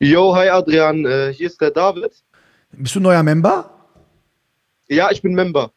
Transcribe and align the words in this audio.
Yo, 0.00 0.34
hi 0.34 0.48
Adrian, 0.48 1.04
äh, 1.06 1.32
hier 1.34 1.48
ist 1.48 1.60
der 1.60 1.70
David. 1.70 2.12
Bist 2.72 2.94
du 2.94 3.00
neuer 3.00 3.22
Member? 3.22 3.68
Ja, 4.88 5.10
ich 5.10 5.20
bin 5.22 5.34
Member. 5.34 5.72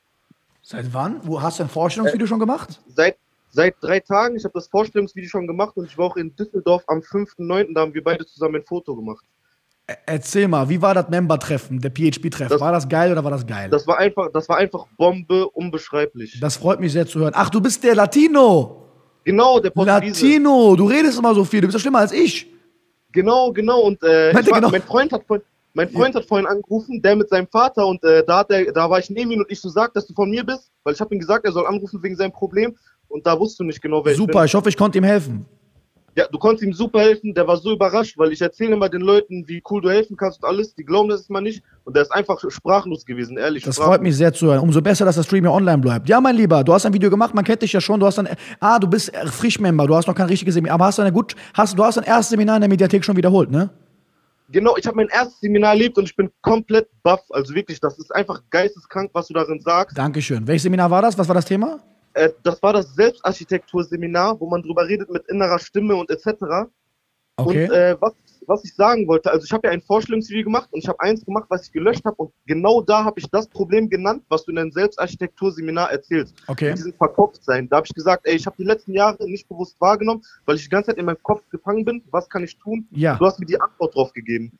Seit 0.61 0.93
wann? 0.93 1.19
Wo 1.23 1.41
hast 1.41 1.59
du 1.59 1.63
ein 1.63 1.69
Vorstellungsvideo 1.69 2.25
Äh, 2.25 2.27
schon 2.29 2.39
gemacht? 2.39 2.79
Seit, 2.87 3.17
seit 3.49 3.75
drei 3.81 3.99
Tagen, 3.99 4.35
ich 4.35 4.43
habe 4.43 4.53
das 4.53 4.67
Vorstellungsvideo 4.67 5.27
schon 5.29 5.47
gemacht 5.47 5.75
und 5.75 5.85
ich 5.85 5.97
war 5.97 6.05
auch 6.05 6.17
in 6.17 6.35
Düsseldorf 6.35 6.83
am 6.87 6.99
5.9., 6.99 7.73
da 7.73 7.81
haben 7.81 7.93
wir 7.93 8.03
beide 8.03 8.25
zusammen 8.25 8.57
ein 8.57 8.63
Foto 8.63 8.95
gemacht. 8.95 9.25
Ä- 9.89 9.95
Erzähl 10.05 10.47
mal, 10.47 10.69
wie 10.69 10.79
war 10.81 10.93
das 10.93 11.09
Member-Treffen, 11.09 11.81
der 11.81 11.89
PHP-Treffen? 11.89 12.59
War 12.59 12.71
das 12.71 12.87
geil 12.87 13.11
oder 13.11 13.23
war 13.23 13.31
das 13.31 13.45
geil? 13.47 13.69
Das 13.71 13.87
war 13.87 13.97
einfach, 13.97 14.29
das 14.31 14.47
war 14.47 14.57
einfach 14.57 14.85
Bombe, 14.97 15.49
unbeschreiblich. 15.49 16.39
Das 16.39 16.57
freut 16.57 16.79
mich 16.79 16.91
sehr 16.91 17.07
zu 17.07 17.19
hören. 17.19 17.33
Ach, 17.35 17.49
du 17.49 17.59
bist 17.59 17.83
der 17.83 17.95
Latino. 17.95 18.87
genau, 19.23 19.59
der 19.59 19.71
Portugiese. 19.71 20.25
Latino, 20.27 20.75
du 20.75 20.85
redest 20.85 21.17
immer 21.17 21.33
so 21.33 21.43
viel, 21.43 21.61
du 21.61 21.67
bist 21.67 21.73
ja 21.75 21.79
schlimmer 21.79 21.99
als 21.99 22.11
ich. 22.11 22.47
Genau, 23.11 23.51
genau. 23.51 23.81
Und 23.81 24.01
äh, 24.03 24.31
ich 24.31 24.35
war, 24.49 24.59
genau. 24.59 24.69
mein 24.69 24.81
Freund 24.81 25.11
hat 25.13 25.23
vorhin, 25.25 25.45
mein 25.73 25.89
Freund 25.89 26.15
hat 26.15 26.25
vorhin 26.25 26.47
angerufen, 26.47 27.01
der 27.01 27.15
mit 27.15 27.29
seinem 27.29 27.47
Vater 27.47 27.87
und 27.87 28.03
äh, 28.03 28.23
da 28.25 28.39
hat 28.39 28.51
er, 28.51 28.71
da 28.71 28.89
war 28.89 28.99
ich 28.99 29.09
neben 29.09 29.31
ihm 29.31 29.39
und 29.39 29.51
ich 29.51 29.61
so 29.61 29.69
sag, 29.69 29.93
dass 29.93 30.05
du 30.05 30.13
von 30.13 30.29
mir 30.29 30.43
bist, 30.43 30.71
weil 30.83 30.93
ich 30.93 30.99
habe 30.99 31.13
ihm 31.15 31.19
gesagt, 31.19 31.45
er 31.45 31.51
soll 31.51 31.65
anrufen 31.65 32.03
wegen 32.03 32.15
seinem 32.15 32.31
Problem 32.33 32.75
und 33.07 33.25
da 33.25 33.39
wusstest 33.39 33.61
du 33.61 33.63
nicht 33.63 33.81
genau, 33.81 34.03
wer 34.03 34.11
ich 34.11 34.17
Super, 34.17 34.39
bin. 34.39 34.45
ich 34.45 34.53
hoffe, 34.53 34.69
ich 34.69 34.77
konnte 34.77 34.97
ihm 34.97 35.03
helfen. 35.03 35.45
Ja, 36.15 36.27
du 36.29 36.37
konntest 36.37 36.63
ihm 36.63 36.73
super 36.73 36.99
helfen, 36.99 37.33
der 37.33 37.47
war 37.47 37.55
so 37.55 37.71
überrascht, 37.71 38.17
weil 38.17 38.33
ich 38.33 38.41
erzähle 38.41 38.73
immer 38.73 38.89
den 38.89 38.99
Leuten, 38.99 39.47
wie 39.47 39.63
cool 39.69 39.81
du 39.81 39.89
helfen 39.89 40.17
kannst 40.17 40.43
und 40.43 40.49
alles, 40.49 40.75
die 40.75 40.83
glauben 40.83 41.07
das 41.07 41.29
mal 41.29 41.39
nicht 41.39 41.63
und 41.85 41.95
der 41.95 42.03
ist 42.03 42.11
einfach 42.11 42.37
sprachlos 42.49 43.05
gewesen, 43.05 43.37
ehrlich. 43.37 43.63
Das 43.63 43.75
sprachlos. 43.75 43.95
freut 43.95 44.01
mich 44.01 44.17
sehr 44.17 44.33
zu 44.33 44.47
hören. 44.47 44.59
Umso 44.59 44.81
besser, 44.81 45.05
dass 45.05 45.15
der 45.15 45.23
Stream 45.23 45.45
ja 45.45 45.51
online 45.51 45.77
bleibt. 45.77 46.09
Ja, 46.09 46.19
mein 46.19 46.35
Lieber, 46.35 46.65
du 46.65 46.73
hast 46.73 46.85
ein 46.85 46.93
Video 46.93 47.09
gemacht, 47.09 47.33
man 47.33 47.45
kennt 47.45 47.61
dich 47.61 47.71
ja 47.71 47.79
schon. 47.79 48.01
Du 48.01 48.05
hast 48.05 48.17
dann, 48.17 48.27
ah, 48.59 48.77
du 48.77 48.87
bist 48.87 49.15
Frischmember, 49.15 49.87
du 49.87 49.95
hast 49.95 50.07
noch 50.07 50.15
kein 50.15 50.27
richtiges 50.27 50.55
Seminar, 50.55 50.75
aber 50.75 50.85
hast 50.85 50.97
du 50.97 51.03
eine 51.03 51.13
gut, 51.13 51.33
hast, 51.53 51.79
du 51.79 51.83
hast 51.83 51.95
dein 51.95 52.03
erstes 52.03 52.29
Seminar 52.29 52.57
in 52.57 52.61
der 52.61 52.69
Mediathek 52.69 53.05
schon 53.05 53.15
wiederholt, 53.15 53.49
ne? 53.49 53.69
Genau, 54.49 54.75
ich 54.75 54.85
habe 54.85 54.97
mein 54.97 55.07
erstes 55.07 55.39
Seminar 55.39 55.71
erlebt 55.71 55.97
und 55.97 56.03
ich 56.03 56.15
bin 56.15 56.29
komplett 56.41 56.89
baff, 57.03 57.21
also 57.29 57.55
wirklich, 57.55 57.79
das 57.79 57.97
ist 57.97 58.13
einfach 58.13 58.41
geisteskrank, 58.49 59.11
was 59.13 59.27
du 59.27 59.33
darin 59.33 59.61
sagst. 59.61 59.97
Dankeschön. 59.97 60.45
Welches 60.45 60.63
Seminar 60.63 60.91
war 60.91 61.01
das? 61.01 61.17
Was 61.17 61.29
war 61.29 61.35
das 61.35 61.45
Thema? 61.45 61.79
Äh, 62.13 62.29
das 62.43 62.61
war 62.61 62.73
das 62.73 62.93
Selbstarchitekturseminar, 62.95 64.39
wo 64.39 64.49
man 64.49 64.61
drüber 64.61 64.87
redet 64.87 65.09
mit 65.09 65.27
innerer 65.27 65.59
Stimme 65.59 65.95
und 65.95 66.09
etc. 66.09 66.27
Okay. 67.37 67.65
Und 67.65 67.71
äh, 67.71 67.95
was, 67.99 68.13
was 68.47 68.65
ich 68.65 68.75
sagen 68.75 69.07
wollte, 69.07 69.31
also 69.31 69.45
ich 69.45 69.51
habe 69.51 69.67
ja 69.67 69.73
ein 69.73 69.81
Vorstellungsvideo 69.81 70.43
gemacht 70.43 70.69
und 70.71 70.79
ich 70.79 70.87
habe 70.87 70.99
eins 70.99 71.25
gemacht, 71.25 71.45
was 71.49 71.65
ich 71.65 71.71
gelöscht 71.71 72.03
habe 72.05 72.15
und 72.17 72.33
genau 72.45 72.81
da 72.81 73.03
habe 73.03 73.19
ich 73.19 73.29
das 73.29 73.47
Problem 73.47 73.89
genannt, 73.89 74.23
was 74.29 74.45
du 74.45 74.51
in 74.51 74.57
deinem 74.57 74.71
Selbstarchitekturseminar 74.71 75.91
erzählst. 75.91 76.35
okay. 76.47 76.69
Mit 76.69 76.77
diesem 76.77 76.93
Verkopftsein. 76.93 77.69
Da 77.69 77.77
habe 77.77 77.87
ich 77.87 77.93
gesagt, 77.93 78.25
ey, 78.25 78.35
ich 78.35 78.45
habe 78.45 78.55
die 78.57 78.65
letzten 78.65 78.93
Jahre 78.93 79.23
nicht 79.25 79.47
bewusst 79.47 79.79
wahrgenommen, 79.79 80.23
weil 80.45 80.57
ich 80.57 80.63
die 80.63 80.69
ganze 80.69 80.91
Zeit 80.91 80.97
in 80.97 81.05
meinem 81.05 81.23
Kopf 81.23 81.47
gefangen 81.49 81.85
bin. 81.85 82.03
Was 82.11 82.29
kann 82.29 82.43
ich 82.43 82.57
tun? 82.57 82.87
Ja. 82.91 83.15
Du 83.15 83.25
hast 83.25 83.39
mir 83.39 83.45
die 83.45 83.59
Antwort 83.59 83.95
drauf 83.95 84.11
gegeben. 84.13 84.51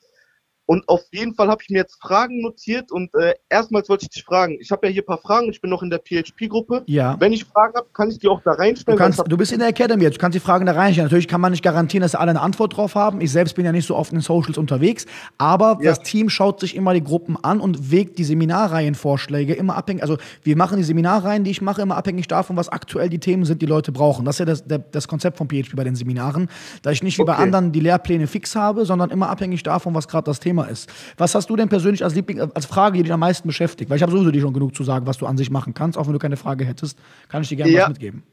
Und 0.71 0.87
auf 0.87 1.01
jeden 1.11 1.33
Fall 1.35 1.49
habe 1.49 1.61
ich 1.61 1.69
mir 1.69 1.79
jetzt 1.79 1.97
Fragen 2.01 2.39
notiert 2.41 2.93
und 2.93 3.13
äh, 3.15 3.33
erstmals 3.49 3.89
wollte 3.89 4.03
ich 4.03 4.09
dich 4.09 4.23
fragen. 4.23 4.57
Ich 4.61 4.71
habe 4.71 4.87
ja 4.87 4.93
hier 4.93 5.01
ein 5.01 5.05
paar 5.05 5.17
Fragen, 5.17 5.49
ich 5.49 5.59
bin 5.59 5.69
noch 5.69 5.83
in 5.83 5.89
der 5.89 5.99
PHP-Gruppe. 5.99 6.83
Ja. 6.85 7.17
Wenn 7.19 7.33
ich 7.33 7.43
Fragen 7.43 7.73
habe, 7.75 7.87
kann 7.93 8.09
ich 8.09 8.19
die 8.19 8.29
auch 8.29 8.39
da 8.45 8.53
Du, 8.53 8.59
reinstellen. 8.59 8.97
weil 8.97 9.05
kannst, 9.05 9.21
du 9.27 9.35
bist 9.35 9.51
in 9.51 9.59
der 9.59 9.67
Academy 9.67 10.03
jetzt, 10.03 10.15
du 10.15 10.19
kannst 10.21 10.33
die 10.37 10.39
Fragen 10.39 10.65
da 10.65 10.71
reinstellen. 10.71 11.07
Natürlich 11.07 11.27
kann 11.27 11.41
man 11.41 11.51
nicht 11.51 11.61
garantieren, 11.61 12.03
dass 12.03 12.15
alle 12.15 12.29
eine 12.29 12.39
Antwort 12.39 12.77
drauf 12.77 12.95
haben. 12.95 13.19
Ich 13.19 13.33
selbst 13.33 13.55
bin 13.57 13.65
ja 13.65 13.73
nicht 13.73 13.85
so 13.85 13.97
oft 13.97 14.13
in 14.13 14.21
Socials 14.21 14.57
unterwegs, 14.57 15.05
aber 15.37 15.77
Ja. 15.81 15.89
das 15.89 16.03
Team 16.03 16.29
schaut 16.29 16.61
sich 16.61 16.73
immer 16.77 16.93
die 16.93 17.03
Gruppen 17.03 17.35
an 17.43 17.59
und 17.59 17.91
wägt 17.91 18.17
die 18.17 18.23
Seminarreihenvorschläge 18.23 19.53
immer 19.53 19.75
abhängig. 19.75 20.03
Also 20.03 20.17
wir 20.43 20.55
machen 20.55 20.77
die 20.77 20.83
Seminarreihen, 20.83 21.43
die 21.43 21.51
ich 21.51 21.61
mache, 21.61 21.81
immer 21.81 21.97
abhängig 21.97 22.29
davon, 22.29 22.55
was 22.55 22.69
aktuell 22.69 23.09
die 23.09 23.19
Themen 23.19 23.43
sind, 23.43 23.61
die 23.61 23.65
Leute 23.65 23.91
brauchen. 23.91 24.23
Das 24.23 24.35
ist 24.35 24.39
ja 24.39 24.45
das, 24.45 24.65
der, 24.65 24.79
das 24.79 25.09
Konzept 25.09 25.37
von 25.37 25.47
PHP 25.49 25.75
bei 25.75 25.83
den 25.83 25.95
Seminaren, 25.95 26.47
da 26.81 26.91
ich 26.91 27.03
nicht 27.03 27.19
wie 27.19 27.25
bei 27.25 27.33
Okay. 27.33 27.43
anderen 27.43 27.73
die 27.73 27.81
Lehrpläne 27.81 28.27
fix 28.27 28.55
habe, 28.55 28.85
sondern 28.85 29.09
immer 29.09 29.29
abhängig 29.29 29.63
davon, 29.63 29.93
was 29.95 30.07
gerade 30.07 30.23
das 30.25 30.39
Thema 30.39 30.60
ist. 30.69 30.89
Was 31.17 31.35
hast 31.35 31.49
du 31.49 31.55
denn 31.55 31.69
persönlich 31.69 32.03
als 32.03 32.15
Liebling, 32.15 32.39
als 32.39 32.65
Frage, 32.65 32.97
die 32.97 33.03
dich 33.03 33.11
am 33.13 33.19
meisten 33.19 33.47
beschäftigt? 33.47 33.89
Weil 33.89 33.97
ich 33.97 34.03
habe 34.03 34.11
sowieso 34.11 34.31
dir 34.31 34.41
schon 34.41 34.53
genug 34.53 34.75
zu 34.75 34.83
sagen, 34.83 35.05
was 35.07 35.17
du 35.17 35.25
an 35.25 35.37
sich 35.37 35.49
machen 35.49 35.73
kannst, 35.73 35.97
auch 35.97 36.05
wenn 36.07 36.13
du 36.13 36.19
keine 36.19 36.37
Frage 36.37 36.65
hättest, 36.65 36.97
kann 37.29 37.41
ich 37.41 37.49
dir 37.49 37.57
gerne 37.57 37.71
Ja. 37.71 37.81
was 37.83 37.89
mitgeben. 37.89 38.23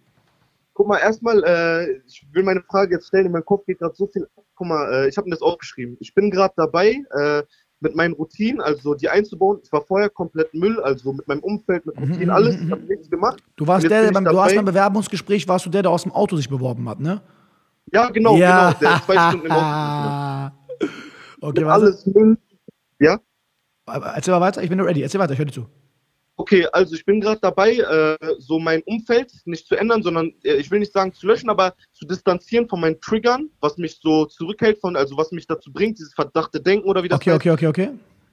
Guck 0.74 0.86
mal, 0.86 0.98
erstmal, 0.98 1.42
äh, 1.44 2.00
ich 2.06 2.24
will 2.32 2.44
meine 2.44 2.62
Frage 2.62 2.94
jetzt 2.94 3.08
stellen. 3.08 3.26
In 3.26 3.32
meinem 3.32 3.44
Kopf 3.44 3.66
geht 3.66 3.78
gerade 3.80 3.94
so 3.96 4.06
viel. 4.06 4.26
Guck 4.54 4.66
mal, 4.68 4.92
äh, 4.92 5.08
ich 5.08 5.16
habe 5.16 5.26
mir 5.28 5.34
das 5.34 5.42
aufgeschrieben. 5.42 5.96
Ich 5.98 6.14
bin 6.14 6.30
gerade 6.30 6.54
dabei, 6.56 6.98
äh, 7.18 7.42
mit 7.80 7.94
meinen 7.94 8.14
Routinen, 8.14 8.60
also 8.60 8.94
die 8.94 9.08
einzubauen. 9.08 9.58
Ich 9.62 9.72
war 9.72 9.82
vorher 9.82 10.08
komplett 10.08 10.52
Müll, 10.54 10.80
also 10.80 11.12
mit 11.12 11.26
meinem 11.28 11.40
Umfeld, 11.40 11.86
mit 11.86 11.96
Routinen, 11.96 12.24
mhm, 12.24 12.30
alles. 12.30 12.56
mhm, 12.56 12.66
Ich 12.66 12.70
habe 12.72 12.82
nichts 12.82 13.10
gemacht. 13.10 13.42
Du 13.56 13.66
warst 13.66 13.88
der, 13.88 14.02
der 14.02 14.12
beim, 14.12 14.24
du 14.24 14.40
hast 14.40 14.54
beim 14.54 14.64
Bewerbungsgespräch 14.64 15.46
warst 15.48 15.66
du 15.66 15.70
der, 15.70 15.82
der 15.82 15.90
aus 15.90 16.02
dem 16.02 16.12
Auto 16.12 16.36
sich 16.36 16.48
beworben 16.48 16.88
hat, 16.88 17.00
ne? 17.00 17.20
Ja, 17.92 18.08
genau, 18.10 18.34
genau. 18.34 18.72
Der 18.80 19.00
zwei 19.06 19.16
Stunden 19.30 19.46
im 19.46 19.52
Auto. 19.52 20.54
Okay, 21.40 21.64
alles 21.64 22.06
Müll. 22.06 22.36
Ja? 22.98 23.20
Erzähl 23.86 24.34
mal 24.34 24.40
weiter, 24.40 24.62
ich 24.62 24.68
bin 24.68 24.80
ready. 24.80 25.02
Erzähl 25.02 25.20
weiter, 25.20 25.32
ich 25.32 25.38
höre 25.38 25.46
dir 25.46 25.52
zu. 25.52 25.66
Okay, 26.40 26.66
also 26.72 26.94
ich 26.94 27.04
bin 27.04 27.20
gerade 27.20 27.40
dabei, 27.40 27.72
äh, 27.78 28.16
so 28.38 28.60
mein 28.60 28.82
Umfeld 28.82 29.32
nicht 29.44 29.66
zu 29.66 29.74
ändern, 29.74 30.04
sondern 30.04 30.32
äh, 30.44 30.54
ich 30.54 30.70
will 30.70 30.78
nicht 30.78 30.92
sagen 30.92 31.12
zu 31.12 31.26
löschen, 31.26 31.50
aber 31.50 31.74
zu 31.92 32.06
distanzieren 32.06 32.68
von 32.68 32.80
meinen 32.80 33.00
Triggern, 33.00 33.50
was 33.60 33.76
mich 33.76 33.98
so 34.00 34.24
zurückhält 34.24 34.78
von, 34.78 34.94
also 34.94 35.16
was 35.16 35.32
mich 35.32 35.48
dazu 35.48 35.72
bringt, 35.72 35.98
dieses 35.98 36.14
verdachte 36.14 36.60
Denken 36.60 36.88
oder 36.88 37.02
wie 37.02 37.08
das 37.08 37.16
Okay, 37.16 37.30
heißt. 37.32 37.40
okay, 37.40 37.50
okay, 37.50 37.66
okay. 37.66 37.90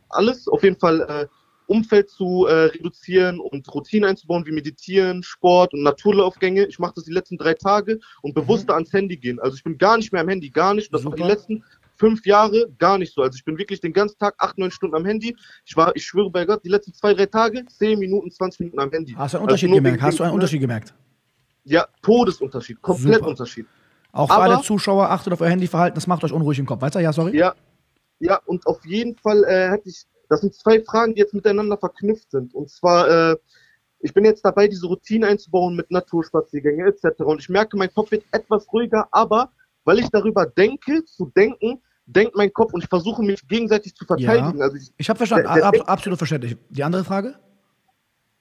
alles 0.09 0.47
auf 0.47 0.61
jeden 0.61 0.77
Fall 0.77 1.01
äh, 1.01 1.27
Umfeld 1.67 2.11
zu 2.11 2.45
äh, 2.45 2.65
reduzieren 2.65 3.39
und 3.39 3.73
Routinen 3.73 4.07
einzubauen, 4.07 4.45
wie 4.45 4.51
Meditieren, 4.51 5.23
Sport 5.23 5.73
und 5.73 5.81
Naturlaufgänge. 5.81 6.65
Ich 6.67 6.77
mache 6.77 6.93
das 6.95 7.05
die 7.05 7.11
letzten 7.11 7.37
drei 7.37 7.55
Tage 7.55 7.99
und 8.21 8.35
bewusster 8.35 8.75
ans 8.75 8.93
Handy 8.93 9.17
gehen. 9.17 9.39
Also 9.39 9.57
ich 9.57 9.63
bin 9.63 9.79
gar 9.79 9.97
nicht 9.97 10.13
mehr 10.13 10.21
am 10.21 10.29
Handy, 10.29 10.51
gar 10.51 10.75
nicht. 10.75 10.93
Das 10.93 11.03
war 11.03 11.13
die 11.13 11.23
Super. 11.23 11.33
letzten 11.33 11.63
fünf 11.97 12.25
Jahre 12.25 12.67
gar 12.77 12.97
nicht 12.97 13.13
so. 13.13 13.21
Also 13.21 13.35
ich 13.37 13.45
bin 13.45 13.57
wirklich 13.57 13.79
den 13.81 13.93
ganzen 13.93 14.17
Tag 14.17 14.35
acht, 14.37 14.57
neun 14.57 14.71
Stunden 14.71 14.95
am 14.95 15.05
Handy. 15.05 15.35
Ich 15.65 15.75
war, 15.75 15.95
ich 15.95 16.05
schwöre 16.05 16.29
bei 16.29 16.45
Gott, 16.45 16.63
die 16.63 16.69
letzten 16.69 16.93
zwei, 16.93 17.13
drei 17.13 17.25
Tage 17.25 17.65
zehn 17.65 17.99
Minuten, 17.99 18.29
20 18.31 18.59
Minuten 18.61 18.79
am 18.79 18.91
Handy. 18.91 19.13
Hast 19.13 19.33
du 19.33 19.37
einen 19.37 19.43
Also 19.43 19.43
Unterschied 19.43 19.69
nur 19.69 19.77
gemerkt? 19.79 20.01
Hast 20.01 20.19
du 20.19 20.23
einen 20.23 20.31
dem- 20.31 20.35
Unterschied 20.35 20.59
gemerkt? 20.61 20.93
Ja, 21.63 21.87
Todesunterschied, 22.01 22.81
komplett 22.81 23.15
Super. 23.15 23.27
Unterschied. 23.27 23.65
Auch 24.11 24.27
für 24.27 24.33
Aber- 24.35 24.43
alle 24.43 24.61
Zuschauer, 24.61 25.09
achtet 25.09 25.33
auf 25.33 25.41
euer 25.41 25.49
Handyverhalten, 25.49 25.95
das 25.95 26.07
macht 26.07 26.23
euch 26.23 26.31
unruhig 26.31 26.59
im 26.59 26.65
Kopf. 26.65 26.81
Weiter, 26.81 26.99
ja, 27.01 27.11
sorry? 27.11 27.35
Ja, 27.37 27.53
ja, 28.19 28.39
und 28.45 28.65
auf 28.67 28.85
jeden 28.85 29.15
Fall 29.17 29.43
äh, 29.43 29.69
hätte 29.71 29.89
ich, 29.89 30.03
das 30.29 30.41
sind 30.41 30.53
zwei 30.55 30.81
Fragen, 30.81 31.13
die 31.15 31.19
jetzt 31.21 31.33
miteinander 31.33 31.77
verknüpft 31.77 32.31
sind. 32.31 32.53
Und 32.53 32.69
zwar, 32.69 33.31
äh, 33.31 33.35
ich 33.99 34.13
bin 34.13 34.23
jetzt 34.23 34.45
dabei, 34.45 34.67
diese 34.67 34.85
Routine 34.87 35.27
einzubauen 35.27 35.75
mit 35.75 35.89
Naturspaziergänge 35.91 36.85
etc. 36.87 37.21
Und 37.21 37.39
ich 37.41 37.49
merke, 37.49 37.75
mein 37.77 37.93
Kopf 37.93 38.11
wird 38.11 38.23
etwas 38.31 38.71
ruhiger, 38.71 39.07
aber 39.11 39.49
weil 39.83 39.99
ich 39.99 40.09
darüber 40.09 40.45
denke, 40.45 41.03
zu 41.05 41.31
denken, 41.35 41.81
denkt 42.05 42.35
mein 42.35 42.51
Kopf 42.53 42.73
und 42.73 42.83
ich 42.83 42.89
versuche 42.89 43.23
mich 43.23 43.47
gegenseitig 43.47 43.95
zu 43.95 44.05
verteidigen. 44.05 44.61
Also 44.61 44.77
ich, 44.77 44.91
Ich 44.97 45.09
habe 45.09 45.17
verstanden, 45.17 45.45
Der- 45.47 45.55
der 45.71 45.81
Ab, 45.81 45.89
absolut 45.89 46.17
verständlich. 46.17 46.55
Die 46.69 46.83
andere 46.83 47.03
Frage? 47.03 47.35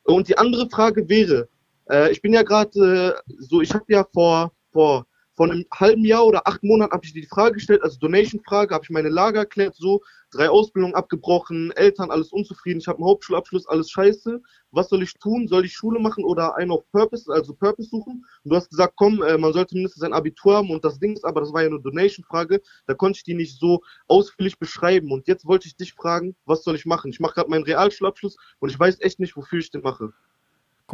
Und 0.05 0.29
die 0.29 0.37
andere 0.37 0.69
Frage 0.69 1.09
wäre, 1.09 1.49
äh, 1.91 2.11
ich 2.13 2.21
bin 2.21 2.33
ja 2.35 2.43
gerade 2.43 3.15
äh, 3.27 3.33
so, 3.39 3.63
ich 3.63 3.73
habe 3.73 3.85
ja 3.89 4.05
vor, 4.13 4.53
vor, 4.73 5.07
vor 5.35 5.51
einem 5.51 5.65
halben 5.73 6.05
Jahr 6.05 6.27
oder 6.27 6.47
acht 6.47 6.63
Monaten 6.63 6.93
habe 6.93 7.05
ich 7.05 7.13
die 7.15 7.27
Frage 7.27 7.55
gestellt, 7.55 7.83
also 7.83 7.99
Donation-Frage, 7.99 8.75
habe 8.75 8.85
ich 8.85 8.91
meine 8.91 9.09
Lage 9.09 9.39
erklärt, 9.39 9.75
so, 9.77 10.01
drei 10.35 10.49
Ausbildungen 10.49 10.95
abgebrochen, 10.95 11.71
Eltern, 11.73 12.11
alles 12.11 12.33
unzufrieden, 12.33 12.81
ich 12.81 12.89
habe 12.89 12.99
einen 12.99 13.07
Hauptschulabschluss, 13.07 13.67
alles 13.67 13.91
scheiße. 13.91 14.43
Was 14.73 14.89
soll 14.89 15.03
ich 15.03 15.15
tun? 15.15 15.47
Soll 15.47 15.65
ich 15.65 15.73
Schule 15.73 16.01
machen 16.01 16.25
oder 16.25 16.57
einen 16.57 16.73
auf 16.73 16.85
Purpose, 16.91 17.33
also 17.33 17.55
Purpose 17.55 17.89
suchen? 17.89 18.25
Und 18.43 18.51
du 18.51 18.57
hast 18.57 18.71
gesagt, 18.71 18.95
komm, 18.97 19.23
äh, 19.23 19.39
man 19.39 19.53
sollte 19.53 19.75
mindestens 19.75 20.03
ein 20.03 20.13
Abitur 20.13 20.57
haben 20.57 20.71
und 20.71 20.85
das 20.85 20.99
Ding 20.99 21.15
ist 21.15 21.25
aber, 21.25 21.41
das 21.41 21.53
war 21.53 21.63
ja 21.63 21.69
eine 21.69 21.81
Donation-Frage, 21.81 22.61
da 22.87 22.95
konnte 22.95 23.19
ich 23.19 23.25
die 23.25 23.35
nicht 23.35 23.59
so 23.59 23.83
ausführlich 24.09 24.59
beschreiben. 24.59 25.13
Und 25.13 25.29
jetzt 25.29 25.47
wollte 25.47 25.69
ich 25.69 25.77
dich 25.77 25.95
fragen, 25.95 26.35
was 26.45 26.65
soll 26.65 26.75
ich 26.75 26.87
machen? 26.87 27.11
Ich 27.11 27.21
mache 27.21 27.35
gerade 27.35 27.51
meinen 27.51 27.65
Realschulabschluss 27.65 28.37
und 28.59 28.71
ich 28.71 28.79
weiß 28.79 29.01
echt 29.01 29.21
nicht, 29.21 29.37
wofür 29.37 29.61
ich 29.61 29.71
den 29.71 29.83
mache. 29.83 30.13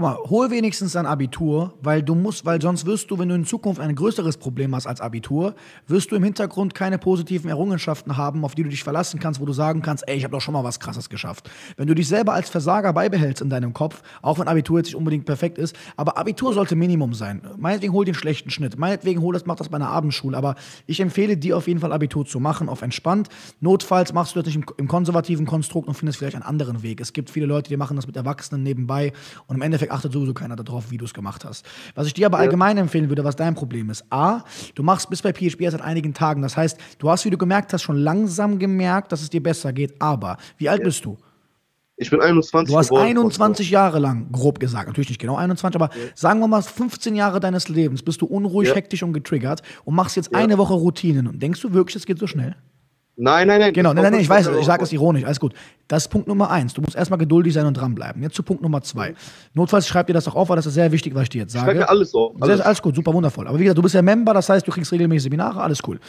Guck 0.00 0.08
mal, 0.08 0.30
hol 0.30 0.50
wenigstens 0.50 0.92
dein 0.92 1.04
Abitur, 1.04 1.74
weil 1.82 2.02
du 2.02 2.14
musst, 2.14 2.46
weil 2.46 2.58
sonst 2.62 2.86
wirst 2.86 3.10
du, 3.10 3.18
wenn 3.18 3.28
du 3.28 3.34
in 3.34 3.44
Zukunft 3.44 3.82
ein 3.82 3.94
größeres 3.94 4.38
Problem 4.38 4.74
hast 4.74 4.86
als 4.86 5.02
Abitur, 5.02 5.54
wirst 5.88 6.10
du 6.10 6.16
im 6.16 6.24
Hintergrund 6.24 6.74
keine 6.74 6.96
positiven 6.96 7.50
Errungenschaften 7.50 8.16
haben, 8.16 8.42
auf 8.42 8.54
die 8.54 8.62
du 8.62 8.70
dich 8.70 8.82
verlassen 8.82 9.20
kannst, 9.20 9.42
wo 9.42 9.44
du 9.44 9.52
sagen 9.52 9.82
kannst, 9.82 10.08
ey, 10.08 10.16
ich 10.16 10.24
habe 10.24 10.32
doch 10.32 10.40
schon 10.40 10.54
mal 10.54 10.64
was 10.64 10.80
krasses 10.80 11.10
geschafft. 11.10 11.50
Wenn 11.76 11.86
du 11.86 11.94
dich 11.94 12.08
selber 12.08 12.32
als 12.32 12.48
Versager 12.48 12.94
beibehältst 12.94 13.42
in 13.42 13.50
deinem 13.50 13.74
Kopf, 13.74 14.00
auch 14.22 14.38
wenn 14.38 14.48
Abitur 14.48 14.78
jetzt 14.78 14.86
nicht 14.86 14.96
unbedingt 14.96 15.26
perfekt 15.26 15.58
ist, 15.58 15.76
aber 15.98 16.16
Abitur 16.16 16.54
sollte 16.54 16.76
Minimum 16.76 17.12
sein. 17.12 17.42
Meinetwegen 17.58 17.92
hol 17.92 18.06
den 18.06 18.14
schlechten 18.14 18.48
Schnitt, 18.48 18.78
meinetwegen 18.78 19.20
hol 19.20 19.34
das, 19.34 19.44
mach 19.44 19.56
das 19.56 19.68
bei 19.68 19.76
einer 19.76 19.90
Abendschule, 19.90 20.34
aber 20.34 20.54
ich 20.86 21.00
empfehle 21.00 21.36
dir 21.36 21.58
auf 21.58 21.68
jeden 21.68 21.80
Fall 21.80 21.92
Abitur 21.92 22.24
zu 22.24 22.40
machen, 22.40 22.70
auf 22.70 22.80
entspannt. 22.80 23.28
Notfalls 23.60 24.14
machst 24.14 24.34
du 24.34 24.40
das 24.40 24.46
nicht 24.46 24.56
im, 24.56 24.64
im 24.78 24.88
konservativen 24.88 25.44
Konstrukt 25.44 25.88
und 25.88 25.94
findest 25.94 26.18
vielleicht 26.18 26.36
einen 26.36 26.44
anderen 26.44 26.82
Weg. 26.82 27.02
Es 27.02 27.12
gibt 27.12 27.28
viele 27.28 27.44
Leute, 27.44 27.68
die 27.68 27.76
machen 27.76 27.96
das 27.96 28.06
mit 28.06 28.16
Erwachsenen 28.16 28.62
nebenbei 28.62 29.12
und 29.46 29.56
im 29.56 29.62
Endeffekt 29.62 29.89
achtet 29.90 30.12
sowieso 30.12 30.34
keiner 30.34 30.56
darauf, 30.56 30.90
wie 30.90 30.96
du 30.98 31.04
es 31.04 31.14
gemacht 31.14 31.44
hast. 31.44 31.66
Was 31.94 32.06
ich 32.06 32.14
dir 32.14 32.26
aber 32.26 32.38
allgemein 32.38 32.76
empfehlen 32.78 33.08
würde, 33.08 33.24
was 33.24 33.36
dein 33.36 33.54
Problem 33.54 33.90
ist. 33.90 34.04
A, 34.10 34.42
du 34.74 34.82
machst 34.82 35.10
bis 35.10 35.22
bei 35.22 35.32
PHP 35.32 35.60
erst 35.62 35.76
seit 35.76 35.82
einigen 35.86 36.14
Tagen. 36.14 36.42
Das 36.42 36.56
heißt, 36.56 36.78
du 36.98 37.10
hast, 37.10 37.24
wie 37.24 37.30
du 37.30 37.38
gemerkt 37.38 37.72
hast, 37.72 37.82
schon 37.82 37.96
langsam 37.96 38.58
gemerkt, 38.58 39.12
dass 39.12 39.22
es 39.22 39.30
dir 39.30 39.42
besser 39.42 39.72
geht. 39.72 40.00
Aber, 40.00 40.36
wie 40.58 40.68
alt 40.68 40.82
bist 40.82 41.04
du? 41.04 41.16
Ich 41.96 42.08
bin 42.08 42.20
21 42.22 42.72
Du 42.72 42.78
hast 42.78 42.88
geworden. 42.88 43.08
21 43.08 43.68
Jahre 43.70 43.98
lang, 43.98 44.32
grob 44.32 44.58
gesagt, 44.58 44.86
natürlich 44.86 45.10
nicht 45.10 45.20
genau 45.20 45.36
21, 45.36 45.78
aber 45.78 45.90
sagen 46.14 46.40
wir 46.40 46.48
mal 46.48 46.62
15 46.62 47.14
Jahre 47.14 47.40
deines 47.40 47.68
Lebens 47.68 48.02
bist 48.02 48.22
du 48.22 48.26
unruhig, 48.26 48.68
Ja. 48.68 48.74
hektisch 48.74 49.02
und 49.02 49.12
getriggert 49.12 49.60
und 49.84 49.94
machst 49.94 50.16
jetzt 50.16 50.34
eine 50.34 50.56
Woche 50.56 50.72
Routinen. 50.72 51.26
Und 51.26 51.42
denkst 51.42 51.60
du 51.60 51.74
wirklich, 51.74 51.96
es 51.96 52.06
geht 52.06 52.18
so 52.18 52.26
schnell? 52.26 52.56
Nein, 53.22 53.48
nein, 53.48 53.60
nein. 53.60 53.72
Genau, 53.74 53.92
nein, 53.92 54.04
nein, 54.04 54.12
war 54.14 54.20
ich 54.20 54.28
weiß, 54.30 54.48
ich 54.58 54.64
sage 54.64 54.82
es 54.82 54.92
ironisch, 54.92 55.24
alles 55.24 55.38
gut. 55.38 55.52
Das 55.88 56.04
ist 56.04 56.08
Punkt 56.08 56.26
Nummer 56.26 56.50
eins. 56.50 56.72
Du 56.72 56.80
musst 56.80 56.96
erstmal 56.96 57.18
geduldig 57.18 57.52
sein 57.52 57.66
und 57.66 57.74
dranbleiben. 57.74 58.22
Jetzt 58.22 58.34
zu 58.34 58.42
Punkt 58.42 58.62
Nummer 58.62 58.80
zwei. 58.82 59.14
Notfalls 59.52 59.86
schreib 59.86 60.06
dir 60.06 60.14
das 60.14 60.24
doch 60.24 60.34
auf, 60.34 60.48
weil 60.48 60.56
das 60.56 60.64
ist 60.66 60.74
sehr 60.74 60.90
wichtig, 60.90 61.14
was 61.14 61.24
ich 61.24 61.28
dir 61.28 61.42
jetzt 61.42 61.54
Ich 61.54 61.60
sage. 61.60 61.78
mir 61.78 61.88
alles 61.88 62.14
auf. 62.14 62.32
Sehr, 62.34 62.42
Alles. 62.42 62.60
alles 62.62 62.80
gut, 62.80 62.94
super 62.94 63.12
wundervoll. 63.12 63.46
Aber 63.46 63.58
wie 63.58 63.64
gesagt, 63.64 63.76
du 63.78 63.82
bist 63.82 63.94
ja 63.94 64.00
Member, 64.00 64.32
das 64.32 64.48
heißt, 64.48 64.66
du 64.66 64.70
kriegst 64.72 64.90
regelmäßig 64.90 65.24
Seminare, 65.24 65.60
alles 65.62 65.80
cool. 65.86 66.00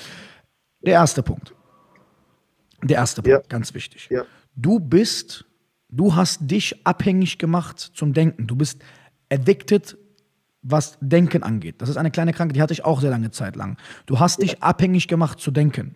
Der 0.85 0.93
erste 0.93 1.21
Punkt. 1.21 1.53
Der 2.83 2.97
erste 2.97 3.21
Punkt, 3.21 3.43
Ja. 3.43 3.47
ganz 3.49 3.73
wichtig. 3.73 4.07
Ja. 4.09 4.23
Du 4.55 4.79
bist, 4.79 5.45
du 5.89 6.15
hast 6.15 6.39
dich 6.49 6.85
abhängig 6.87 7.37
gemacht 7.37 7.79
zum 7.79 8.13
Denken. 8.13 8.47
Du 8.47 8.55
bist 8.55 8.81
addicted, 9.29 9.97
was 10.63 10.97
Denken 11.01 11.43
angeht. 11.43 11.75
Das 11.81 11.89
ist 11.89 11.97
eine 11.97 12.09
kleine 12.11 12.31
Krankheit, 12.33 12.55
die 12.55 12.61
hatte 12.61 12.73
ich 12.73 12.85
auch 12.85 13.01
sehr 13.01 13.09
lange 13.11 13.31
Zeit 13.31 13.55
lang. 13.55 13.77
Du 14.05 14.19
hast 14.19 14.41
dich 14.41 14.63
abhängig 14.63 15.07
gemacht 15.07 15.39
zu 15.39 15.51
denken. 15.51 15.95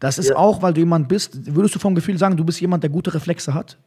Das 0.00 0.18
ist 0.18 0.28
Ja. 0.30 0.36
auch, 0.36 0.62
weil 0.62 0.72
du 0.74 0.80
jemand 0.80 1.08
bist, 1.08 1.54
würdest 1.54 1.74
du 1.74 1.78
vom 1.78 1.94
Gefühl 1.94 2.18
sagen, 2.18 2.36
du 2.36 2.44
bist 2.44 2.60
jemand, 2.60 2.82
der 2.82 2.90
gute 2.90 3.12
Reflexe 3.14 3.54
hat? 3.54 3.78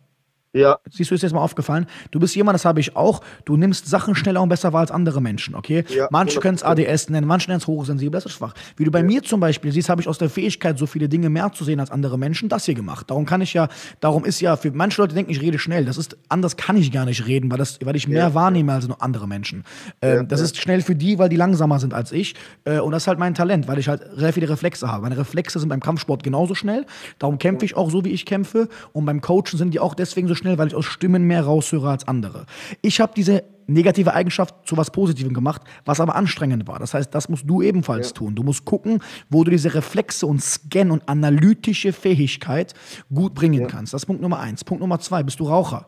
Ja, 0.54 0.80
Siehst 0.90 1.12
du, 1.12 1.16
ist 1.16 1.22
jetzt 1.22 1.34
mal 1.34 1.42
aufgefallen? 1.42 1.86
Du 2.10 2.20
bist 2.20 2.36
jemand, 2.36 2.56
das 2.56 2.66
habe 2.66 2.80
ich 2.80 2.96
auch, 2.96 3.22
du 3.46 3.56
nimmst 3.56 3.88
Sachen 3.88 4.16
schneller 4.16 4.42
und 4.42 4.50
besser 4.50 4.74
wahr 4.74 4.82
als 4.82 4.90
andere 4.90 5.22
Menschen, 5.22 5.54
okay? 5.54 5.84
Ja, 5.90 6.08
manche 6.10 6.40
können 6.40 6.56
es 6.56 6.66
100%. 6.66 6.90
ADS 6.92 7.10
nennen, 7.10 7.28
manche 7.28 7.50
nennen 7.50 7.60
es 7.62 7.68
hochsensibel, 7.68 8.12
das 8.12 8.26
ist 8.26 8.32
schwach. 8.34 8.56
Wie 8.76 8.84
du 8.84 8.90
bei 8.90 9.04
mir 9.04 9.22
zum 9.22 9.40
Beispiel 9.40 9.72
siehst, 9.72 9.90
habe 9.90 10.02
ich 10.02 10.08
aus 10.08 10.18
der 10.18 10.30
Fähigkeit, 10.30 10.80
so 10.80 10.88
viele 10.88 11.08
Dinge 11.08 11.30
mehr 11.30 11.52
zu 11.52 11.64
sehen 11.64 11.80
als 11.80 11.92
andere 11.92 12.18
Menschen, 12.18 12.50
das 12.50 12.66
hier 12.66 12.74
gemacht. 12.74 13.12
Darum 13.12 13.28
kann 13.28 13.42
ich 13.42 13.54
ja, 13.54 13.68
darum 14.00 14.26
ist 14.26 14.42
ja, 14.42 14.56
für 14.58 14.72
manche 14.72 15.00
Leute 15.02 15.14
denken, 15.14 15.32
ich 15.32 15.40
rede 15.40 15.60
schnell. 15.60 15.86
Das 15.86 15.98
ist, 15.98 16.18
anders 16.30 16.58
kann 16.58 16.78
ich 16.78 16.92
gar 16.92 17.06
nicht 17.06 17.28
reden, 17.28 17.52
weil, 17.52 17.60
das, 17.60 17.78
weil 17.84 17.96
ich 17.96 18.08
mehr 18.08 18.18
Ja. 18.20 18.34
wahrnehme 18.34 18.74
als 18.74 18.90
andere 19.00 19.28
Menschen. 19.28 19.64
Ähm, 20.02 20.16
Ja, 20.16 20.24
das 20.24 20.40
ja. 20.40 20.46
ist 20.46 20.58
schnell 20.58 20.82
für 20.82 20.96
die, 20.96 21.20
weil 21.20 21.30
die 21.30 21.36
langsamer 21.36 21.80
sind 21.80 21.94
als 21.94 22.12
ich. 22.12 22.34
Äh, 22.66 22.80
und 22.80 22.92
das 22.92 23.04
ist 23.04 23.08
halt 23.08 23.20
mein 23.20 23.36
Talent, 23.36 23.68
weil 23.68 23.78
ich 23.78 23.88
halt 23.88 24.02
sehr 24.16 24.34
viele 24.34 24.50
Reflexe 24.50 24.92
habe. 24.92 25.04
Meine 25.04 25.18
Reflexe 25.18 25.60
sind 25.60 25.70
beim 25.70 25.80
Kampfsport 25.80 26.24
genauso 26.24 26.56
schnell. 26.56 26.88
Darum 27.20 27.38
kämpfe 27.38 27.66
ich 27.66 27.78
auch 27.78 27.92
so, 27.92 28.04
wie 28.04 28.10
ich 28.10 28.26
kämpfe. 28.26 28.68
Und 28.94 29.06
beim 29.06 29.22
Coachen 29.22 29.58
sind 29.60 29.76
die 29.76 29.80
auch 29.80 29.94
deswegen 29.94 30.28
so 30.28 30.39
schnell, 30.40 30.58
weil 30.58 30.68
ich 30.68 30.76
aus 30.76 30.86
Stimmen 30.86 31.24
mehr 31.24 31.44
raushöre 31.44 31.90
als 31.90 32.08
andere. 32.08 32.46
Ich 32.82 33.00
habe 33.00 33.14
diese 33.16 33.44
negative 33.68 34.14
Eigenschaft 34.16 34.56
zu 34.66 34.78
was 34.78 34.90
Positivem 34.90 35.34
gemacht, 35.34 35.62
was 35.86 36.00
aber 36.00 36.16
anstrengend 36.16 36.68
war. 36.68 36.80
Das 36.80 36.96
heißt, 36.96 37.14
das 37.14 37.30
musst 37.30 37.48
du 37.48 37.62
ebenfalls 37.62 38.08
Ja. 38.10 38.14
tun. 38.14 38.34
Du 38.36 38.42
musst 38.42 38.66
gucken, 38.66 39.00
wo 39.30 39.44
du 39.44 39.52
diese 39.52 39.74
Reflexe 39.76 40.26
und 40.26 40.42
Scan 40.42 40.90
und 40.90 41.08
analytische 41.08 41.94
Fähigkeit 41.94 42.74
gut 43.14 43.36
bringen 43.36 43.68
kannst. 43.68 43.94
Das 43.94 44.02
ist 44.02 44.06
Punkt 44.08 44.22
Nummer 44.24 44.40
eins. 44.40 44.64
Punkt 44.64 44.82
Nummer 44.82 45.00
zwei, 45.00 45.22
bist 45.22 45.40
du 45.40 45.44
Raucher? 45.44 45.86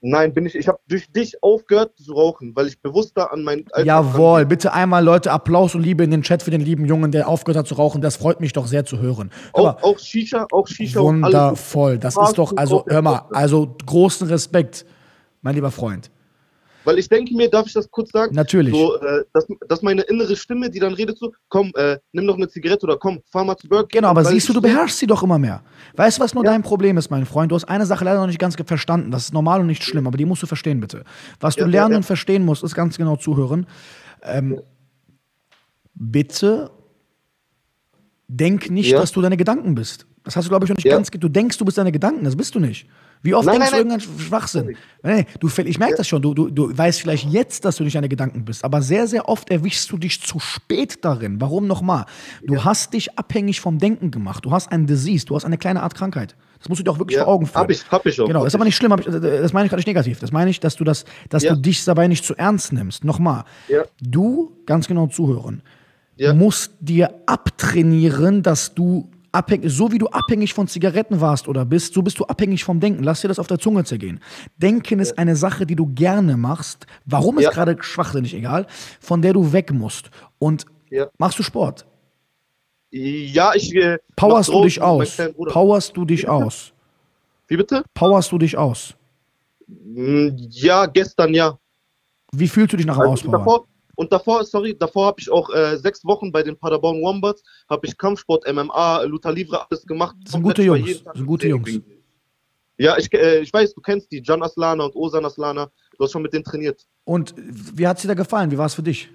Nein, 0.00 0.32
bin 0.32 0.46
ich. 0.46 0.54
Ich 0.54 0.68
habe 0.68 0.78
durch 0.88 1.10
dich 1.10 1.42
aufgehört 1.42 1.96
zu 1.96 2.12
rauchen, 2.12 2.54
weil 2.54 2.66
ich 2.66 2.80
bewusster 2.80 3.32
an 3.32 3.42
meinen 3.42 3.66
Alltag 3.72 3.86
Jawohl, 3.86 4.46
bitte 4.46 4.72
einmal 4.72 5.04
Leute 5.04 5.30
Applaus 5.30 5.74
und 5.74 5.82
Liebe 5.82 6.04
in 6.04 6.10
den 6.10 6.22
Chat 6.22 6.42
für 6.42 6.50
den 6.50 6.60
lieben 6.60 6.84
Jungen, 6.84 7.12
der 7.12 7.28
aufgehört 7.28 7.58
hat 7.58 7.66
zu 7.66 7.74
rauchen. 7.74 8.00
Das 8.00 8.16
freut 8.16 8.40
mich 8.40 8.52
doch 8.52 8.66
sehr 8.66 8.84
zu 8.84 8.98
hören. 8.98 9.30
Hör 9.54 9.64
mal, 9.64 9.70
Auch, 9.70 9.82
auch 9.82 9.98
Shisha, 9.98 10.46
auch 10.50 10.66
Shisha 10.66 11.00
wundervoll. 11.00 11.98
Das 11.98 12.16
ist 12.16 12.38
doch, 12.38 12.56
also 12.56 12.84
hör 12.88 13.02
mal, 13.02 13.26
also 13.32 13.76
großen 13.86 14.28
Respekt, 14.28 14.84
mein 15.42 15.54
lieber 15.54 15.70
Freund. 15.70 16.10
Weil 16.90 16.98
ich 16.98 17.08
denke 17.08 17.32
mir, 17.36 17.48
darf 17.48 17.68
ich 17.68 17.72
das 17.72 17.88
kurz 17.88 18.10
sagen? 18.10 18.34
Natürlich. 18.34 18.74
So, 18.74 18.96
äh, 18.96 19.22
dass, 19.32 19.46
dass 19.68 19.80
meine 19.80 20.02
innere 20.02 20.34
Stimme, 20.34 20.68
die 20.68 20.80
dann 20.80 20.92
redet 20.92 21.18
so, 21.18 21.30
komm, 21.48 21.70
äh, 21.76 21.98
nimm 22.10 22.26
noch 22.26 22.34
eine 22.34 22.48
Zigarette 22.48 22.84
oder 22.84 22.96
komm, 22.96 23.20
fahr 23.30 23.44
mal 23.44 23.56
zu 23.56 23.68
Burger. 23.68 23.86
Genau, 23.92 24.08
aber 24.08 24.24
siehst 24.24 24.48
du, 24.48 24.52
du 24.52 24.60
beherrschst 24.60 24.98
sie 24.98 25.06
doch 25.06 25.22
immer 25.22 25.38
mehr. 25.38 25.62
Weißt 25.94 26.18
du, 26.18 26.22
was 26.24 26.34
nur 26.34 26.44
Ja. 26.44 26.50
dein 26.50 26.64
Problem 26.64 26.98
ist, 26.98 27.08
mein 27.08 27.26
Freund? 27.26 27.52
Du 27.52 27.54
hast 27.54 27.66
eine 27.66 27.86
Sache 27.86 28.04
leider 28.04 28.18
noch 28.18 28.26
nicht 28.26 28.40
ganz 28.40 28.56
verstanden. 28.56 29.12
Das 29.12 29.22
ist 29.22 29.32
normal 29.32 29.60
und 29.60 29.68
nicht 29.68 29.84
schlimm, 29.84 30.08
aber 30.08 30.18
die 30.18 30.24
musst 30.24 30.42
du 30.42 30.48
verstehen, 30.48 30.80
bitte. 30.80 31.04
Was 31.38 31.54
du 31.54 31.60
Ja, 31.60 31.66
lernen 31.68 31.92
ja. 31.92 31.96
und 31.98 32.02
verstehen 32.02 32.44
musst, 32.44 32.64
ist 32.64 32.74
ganz 32.74 32.98
genau 32.98 33.14
zuhören. 33.14 33.68
Ähm, 34.24 34.60
bitte 35.94 36.72
denk 38.26 38.68
nicht, 38.68 38.92
dass 38.92 39.12
du 39.12 39.22
deine 39.22 39.36
Gedanken 39.36 39.76
bist. 39.76 40.06
Das 40.24 40.34
hast 40.34 40.46
du, 40.46 40.48
glaube 40.48 40.64
ich, 40.64 40.70
noch 40.70 40.76
nicht 40.76 40.88
ganz. 40.88 41.08
Du 41.08 41.28
denkst, 41.28 41.56
du 41.56 41.64
bist 41.64 41.78
deine 41.78 41.92
Gedanken, 41.92 42.24
das 42.24 42.34
bist 42.34 42.52
du 42.56 42.58
nicht. 42.58 42.88
Wie 43.22 43.34
oft 43.34 43.44
Nein, 43.46 43.56
denkst 43.60 43.72
nein, 43.72 43.86
du 43.88 43.94
irgendeinen 43.94 44.18
Schwachsinn? 44.20 44.76
Nein, 45.02 45.26
du, 45.40 45.48
ich 45.64 45.78
merke 45.78 45.96
das 45.96 46.08
schon. 46.08 46.22
Du, 46.22 46.32
du, 46.32 46.48
du 46.48 46.76
weißt 46.76 47.00
vielleicht 47.02 47.28
jetzt, 47.30 47.64
dass 47.66 47.76
du 47.76 47.84
nicht 47.84 47.94
deine 47.94 48.08
Gedanken 48.08 48.44
bist, 48.46 48.64
aber 48.64 48.80
sehr, 48.80 49.06
sehr 49.06 49.28
oft 49.28 49.50
erwischst 49.50 49.90
du 49.92 49.98
dich 49.98 50.22
zu 50.22 50.38
spät 50.40 51.04
darin. 51.04 51.38
Warum 51.40 51.66
nochmal? 51.66 52.06
Du 52.46 52.64
hast 52.64 52.94
dich 52.94 53.18
abhängig 53.18 53.60
vom 53.60 53.78
Denken 53.78 54.10
gemacht. 54.10 54.44
Du 54.46 54.52
hast 54.52 54.72
ein 54.72 54.86
Disease, 54.86 55.26
du 55.26 55.36
hast 55.36 55.44
eine 55.44 55.58
kleine 55.58 55.82
Art 55.82 55.94
Krankheit. 55.94 56.34
Das 56.60 56.68
musst 56.68 56.78
du 56.80 56.84
dir 56.84 56.90
auch 56.92 56.98
wirklich 56.98 57.16
Ja, 57.18 57.24
vor 57.24 57.34
Augen 57.34 57.46
führen. 57.46 57.60
hab 57.62 57.70
ich- 57.70 57.90
hab 57.90 58.04
ich 58.06 58.20
auch. 58.20 58.26
Genau, 58.26 58.44
ist 58.44 58.54
aber 58.54 58.64
nicht 58.64 58.76
schlimm. 58.76 58.94
ich- 58.98 59.04
Das 59.06 59.52
meine 59.52 59.66
ich 59.66 59.70
gerade 59.70 59.76
nicht 59.80 59.86
negativ. 59.86 60.18
Das 60.20 60.32
meine 60.32 60.50
ich, 60.50 60.60
dass 60.60 60.76
du 60.76 60.84
das, 60.84 61.04
dass 61.28 61.42
Ja. 61.42 61.54
du 61.54 61.60
dich 61.60 61.84
dabei 61.84 62.06
nicht 62.08 62.24
zu 62.24 62.34
ernst 62.36 62.72
nimmst. 62.72 63.04
Nochmal. 63.04 63.44
Ja. 63.68 63.82
Du, 64.00 64.52
ganz 64.66 64.86
genau 64.86 65.06
zuhören, 65.08 65.62
Ja. 66.16 66.32
musst 66.34 66.72
dir 66.80 67.14
abtrainieren, 67.26 68.42
dass 68.42 68.74
du 68.74 69.10
abhängig, 69.32 69.72
so 69.72 69.92
wie 69.92 69.98
du 69.98 70.08
abhängig 70.08 70.54
von 70.54 70.66
Zigaretten 70.68 71.20
warst 71.20 71.48
oder 71.48 71.64
bist, 71.64 71.94
so 71.94 72.02
bist 72.02 72.18
du 72.18 72.24
abhängig 72.24 72.64
vom 72.64 72.80
Denken. 72.80 73.02
Lass 73.02 73.20
dir 73.20 73.28
das 73.28 73.38
auf 73.38 73.46
der 73.46 73.58
Zunge 73.58 73.84
zergehen. 73.84 74.20
Denken 74.56 74.98
ist 75.00 75.18
eine 75.18 75.36
Sache, 75.36 75.66
die 75.66 75.76
du 75.76 75.86
gerne 75.86 76.36
machst. 76.36 76.86
Warum 77.06 77.38
ist 77.38 77.44
Ja. 77.44 77.50
gerade 77.50 77.76
schwachsinnig 77.80 78.34
egal, 78.34 78.66
von 79.00 79.22
der 79.22 79.32
du 79.32 79.52
weg 79.52 79.72
musst. 79.72 80.10
Und 80.38 80.66
Ja. 80.90 81.06
machst 81.18 81.38
du 81.38 81.42
Sport? 81.42 81.86
Ja, 82.90 83.52
ich. 83.54 83.74
Äh, 83.74 83.98
Powerst 84.16 84.48
du 84.48 84.62
dich 84.64 84.82
aus? 84.82 85.16
Powerst 85.48 85.96
du 85.96 86.04
dich 86.04 86.28
aus? 86.28 86.72
Wie 87.46 87.56
bitte? 87.56 87.84
Powerst 87.94 88.32
du 88.32 88.38
dich 88.38 88.56
aus? 88.56 88.94
Mm, 89.68 90.30
Ja, 90.50 90.86
gestern 90.86 91.32
ja. 91.34 91.56
Wie 92.32 92.48
fühlst 92.48 92.72
du 92.72 92.76
dich 92.76 92.86
nach 92.86 92.94
dem 92.96 93.02
Also 93.02 93.12
Auspowern? 93.12 93.38
davor, 93.40 93.64
und 94.00 94.10
davor, 94.10 94.44
sorry, 94.44 94.74
davor 94.74 95.08
habe 95.08 95.20
ich 95.20 95.30
auch 95.30 95.50
äh, 95.50 95.76
sechs 95.76 96.02
Wochen 96.06 96.32
bei 96.32 96.42
den 96.42 96.56
Paderborn 96.56 97.02
Wombats, 97.02 97.42
habe 97.68 97.86
ich 97.86 97.98
Kampfsport, 97.98 98.50
MMA, 98.50 99.02
Luther 99.02 99.30
Livre, 99.30 99.60
alles 99.68 99.84
gemacht. 99.84 100.16
Das 100.22 100.32
sind 100.32 100.42
gute 100.42 100.62
Jungs, 100.62 101.04
das 101.04 101.18
sind 101.18 101.26
gute 101.26 101.48
Jungs. 101.48 101.80
Ja, 102.78 102.96
ich, 102.96 103.12
äh, 103.12 103.40
ich 103.40 103.52
weiß, 103.52 103.74
du 103.74 103.82
kennst 103.82 104.10
die, 104.10 104.22
Can 104.22 104.42
Aslana 104.42 104.84
und 104.84 104.96
Osan 104.96 105.26
Aslana. 105.26 105.70
Du 105.98 106.04
hast 106.04 106.12
schon 106.12 106.22
mit 106.22 106.32
denen 106.32 106.44
trainiert. 106.44 106.86
Und 107.04 107.34
wie 107.36 107.86
hat 107.86 107.98
es 107.98 108.02
dir 108.02 108.08
da 108.08 108.14
gefallen? 108.14 108.50
Wie 108.50 108.56
war 108.56 108.64
es 108.64 108.74
für 108.74 108.82
dich? 108.82 109.10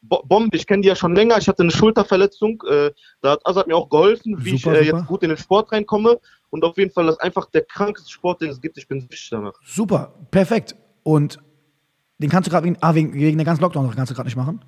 Bo 0.00 0.22
Bombe, 0.24 0.56
ich 0.56 0.66
kenne 0.66 0.80
die 0.80 0.88
ja 0.88 0.96
schon 0.96 1.14
länger. 1.14 1.36
Ich 1.36 1.46
hatte 1.46 1.62
eine 1.62 1.72
Schulterverletzung. 1.72 2.62
Äh, 2.70 2.92
da 3.20 3.32
hat 3.32 3.46
Azad 3.46 3.66
mir 3.66 3.76
auch 3.76 3.90
geholfen, 3.90 4.42
wie 4.42 4.56
Super, 4.56 4.80
ich 4.80 4.88
äh, 4.88 4.92
jetzt 4.92 5.06
gut 5.08 5.24
in 5.24 5.28
den 5.28 5.36
Sport 5.36 5.72
reinkomme. 5.72 6.18
Und 6.48 6.64
auf 6.64 6.78
jeden 6.78 6.90
Fall, 6.90 7.04
das 7.04 7.16
ist 7.16 7.20
einfach 7.20 7.50
der 7.50 7.66
krankeste 7.66 8.10
Sport, 8.10 8.40
den 8.40 8.48
es 8.48 8.62
gibt. 8.62 8.78
Ich 8.78 8.88
bin 8.88 9.02
süchtig 9.02 9.28
danach. 9.30 9.60
Super, 9.62 10.14
perfekt. 10.30 10.74
Und 11.02 11.38
den 12.18 12.30
kannst 12.30 12.46
du 12.46 12.50
gerade 12.50 12.64
wegen, 12.66 12.76
ah, 12.80 12.94
wegen, 12.94 13.12
wegen 13.14 13.38
der 13.38 13.44
ganzen 13.44 13.62
Lockdown 13.62 13.90
kannst 13.94 14.10
du 14.10 14.14
gerade 14.14 14.26
nicht 14.26 14.36
machen? 14.36 14.60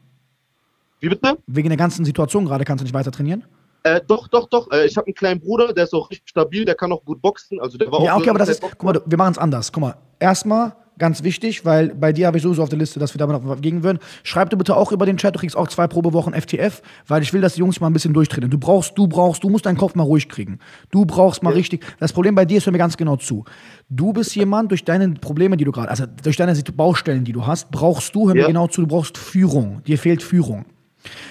Wie 1.00 1.08
bitte? 1.08 1.38
Wegen 1.46 1.68
der 1.68 1.78
ganzen 1.78 2.04
Situation 2.04 2.44
gerade 2.44 2.64
kannst 2.64 2.82
du 2.82 2.84
nicht 2.84 2.94
weiter 2.94 3.10
trainieren? 3.10 3.44
Äh, 3.84 4.00
doch, 4.06 4.28
doch, 4.28 4.48
doch. 4.48 4.70
Äh, 4.72 4.86
ich 4.86 4.96
habe 4.96 5.06
einen 5.06 5.14
kleinen 5.14 5.40
Bruder, 5.40 5.72
der 5.72 5.84
ist 5.84 5.94
auch 5.94 6.10
richtig 6.10 6.28
stabil, 6.28 6.64
der 6.64 6.74
kann 6.74 6.92
auch 6.92 7.04
gut 7.04 7.22
boxen. 7.22 7.60
Also 7.60 7.78
der 7.78 7.90
war 7.90 8.02
Ja, 8.02 8.14
auch 8.14 8.18
okay, 8.18 8.30
aber 8.30 8.38
das 8.40 8.48
ist, 8.48 8.60
guck 8.60 8.82
mal, 8.82 9.00
wir 9.04 9.18
machen 9.18 9.32
es 9.32 9.38
anders. 9.38 9.72
Guck 9.72 9.82
mal, 9.82 9.96
erstmal 10.18 10.74
ganz 10.98 11.22
wichtig, 11.22 11.64
weil 11.64 11.94
bei 11.94 12.12
dir 12.12 12.26
habe 12.26 12.36
ich 12.36 12.42
sowieso 12.42 12.62
auf 12.62 12.68
der 12.68 12.78
Liste, 12.78 12.98
dass 12.98 13.14
wir 13.14 13.18
damit 13.18 13.42
noch 13.42 13.60
gegen 13.60 13.82
würden. 13.82 13.98
Schreib 14.22 14.50
dir 14.50 14.56
bitte 14.56 14.76
auch 14.76 14.92
über 14.92 15.06
den 15.06 15.16
Chat, 15.16 15.34
du 15.34 15.38
kriegst 15.40 15.56
auch 15.56 15.68
zwei 15.68 15.86
Probewochen 15.86 16.34
FTF, 16.34 16.82
weil 17.06 17.22
ich 17.22 17.32
will, 17.32 17.40
dass 17.40 17.54
die 17.54 17.60
Jungs 17.60 17.80
mal 17.80 17.88
ein 17.88 17.92
bisschen 17.92 18.14
durchtrainieren. 18.14 18.50
Du 18.50 18.58
brauchst, 18.58 18.96
du 18.98 19.06
brauchst, 19.06 19.42
du 19.44 19.48
musst 19.48 19.66
deinen 19.66 19.76
Kopf 19.76 19.94
mal 19.94 20.02
ruhig 20.02 20.28
kriegen. 20.28 20.58
Du 20.90 21.04
brauchst 21.04 21.42
mal 21.42 21.52
richtig. 21.52 21.84
Das 21.98 22.12
Problem 22.12 22.34
bei 22.34 22.44
dir 22.44 22.58
ist, 22.58 22.66
hör 22.66 22.72
mir 22.72 22.78
ganz 22.78 22.96
genau 22.96 23.16
zu. 23.16 23.44
Du 23.88 24.12
bist 24.12 24.34
jemand, 24.36 24.70
durch 24.70 24.84
deine 24.84 25.10
Probleme, 25.10 25.56
die 25.56 25.64
du 25.64 25.72
gerade, 25.72 25.88
also 25.88 26.04
durch 26.22 26.36
deine 26.36 26.54
Baustellen, 26.76 27.24
die 27.24 27.32
du 27.32 27.46
hast, 27.46 27.70
brauchst 27.70 28.14
du, 28.14 28.28
hör 28.28 28.34
mir 28.34 28.42
Ja. 28.42 28.46
genau 28.48 28.66
zu, 28.66 28.82
du 28.82 28.86
brauchst 28.86 29.16
Führung. 29.16 29.82
Dir 29.86 29.98
fehlt 29.98 30.22
Führung. 30.22 30.66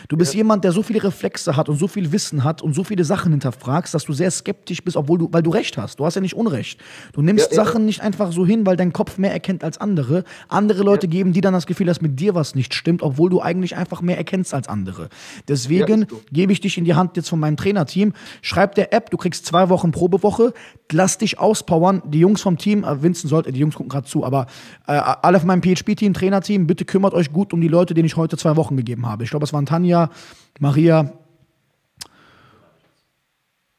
Du 0.07 0.15
bist 0.17 0.33
jemand, 0.33 0.63
der 0.63 0.71
so 0.71 0.81
viele 0.81 1.03
Reflexe 1.03 1.55
hat 1.55 1.69
und 1.69 1.77
so 1.77 1.87
viel 1.87 2.11
Wissen 2.11 2.43
hat 2.43 2.61
und 2.61 2.73
so 2.73 2.83
viele 2.83 3.03
Sachen 3.03 3.31
hinterfragst, 3.31 3.93
dass 3.93 4.05
du 4.05 4.13
sehr 4.13 4.31
skeptisch 4.31 4.83
bist, 4.83 4.95
obwohl 4.95 5.17
du, 5.17 5.29
weil 5.31 5.43
du 5.43 5.49
recht 5.49 5.77
hast. 5.77 5.99
Du 5.99 6.05
hast 6.05 6.15
ja 6.15 6.21
nicht 6.21 6.35
Unrecht. 6.35 6.79
Du 7.13 7.21
nimmst 7.21 7.51
Ja, 7.51 7.57
ja. 7.57 7.65
Sachen 7.65 7.85
nicht 7.85 8.01
einfach 8.01 8.31
so 8.31 8.45
hin, 8.45 8.65
weil 8.65 8.77
dein 8.77 8.93
Kopf 8.93 9.17
mehr 9.17 9.31
erkennt 9.31 9.63
als 9.63 9.77
andere. 9.77 10.23
Andere 10.47 10.83
Leute 10.83 11.07
geben 11.07 11.33
dir 11.33 11.41
dann 11.41 11.53
das 11.53 11.65
Gefühl, 11.67 11.85
dass 11.85 12.01
mit 12.01 12.19
dir 12.19 12.33
was 12.35 12.55
nicht 12.55 12.73
stimmt, 12.73 13.03
obwohl 13.03 13.29
du 13.29 13.41
eigentlich 13.41 13.75
einfach 13.75 14.01
mehr 14.01 14.17
erkennst 14.17 14.53
als 14.53 14.67
andere. 14.67 15.09
Deswegen 15.47 16.01
Ja, 16.01 16.07
gebe 16.31 16.53
ich 16.53 16.61
dich 16.61 16.77
in 16.77 16.85
die 16.85 16.93
Hand 16.95 17.17
jetzt 17.17 17.29
von 17.29 17.39
meinem 17.39 17.57
Trainerteam. 17.57 18.13
Schreib 18.41 18.75
der 18.75 18.93
App, 18.93 19.09
du 19.09 19.17
kriegst 19.17 19.45
zwei 19.45 19.69
Wochen 19.69 19.91
Probewoche, 19.91 20.53
lass 20.91 21.17
dich 21.17 21.39
auspowern. 21.39 22.01
Die 22.05 22.19
Jungs 22.19 22.41
vom 22.41 22.57
Team, 22.57 22.83
äh, 22.83 23.01
Vincent 23.01 23.29
sollte, 23.29 23.51
die 23.51 23.59
Jungs 23.59 23.75
gucken 23.75 23.89
gerade 23.89 24.07
zu, 24.07 24.23
aber 24.25 24.47
äh, 24.87 24.93
alle 24.93 25.39
von 25.39 25.47
meinem 25.47 25.61
PHP-Team, 25.61 26.13
Trainerteam, 26.13 26.67
bitte 26.67 26.85
kümmert 26.85 27.13
euch 27.13 27.31
gut 27.33 27.53
um 27.53 27.59
die 27.61 27.67
Leute, 27.67 27.93
denen 27.93 28.05
ich 28.05 28.15
heute 28.15 28.37
zwei 28.37 28.55
Wochen 28.55 28.77
gegeben 28.77 29.05
habe. 29.07 29.23
Ich 29.23 29.29
glaube, 29.29 29.43
es 29.43 29.53
waren 29.53 29.56
Tanja, 29.65 30.09
Maria, 30.59 31.11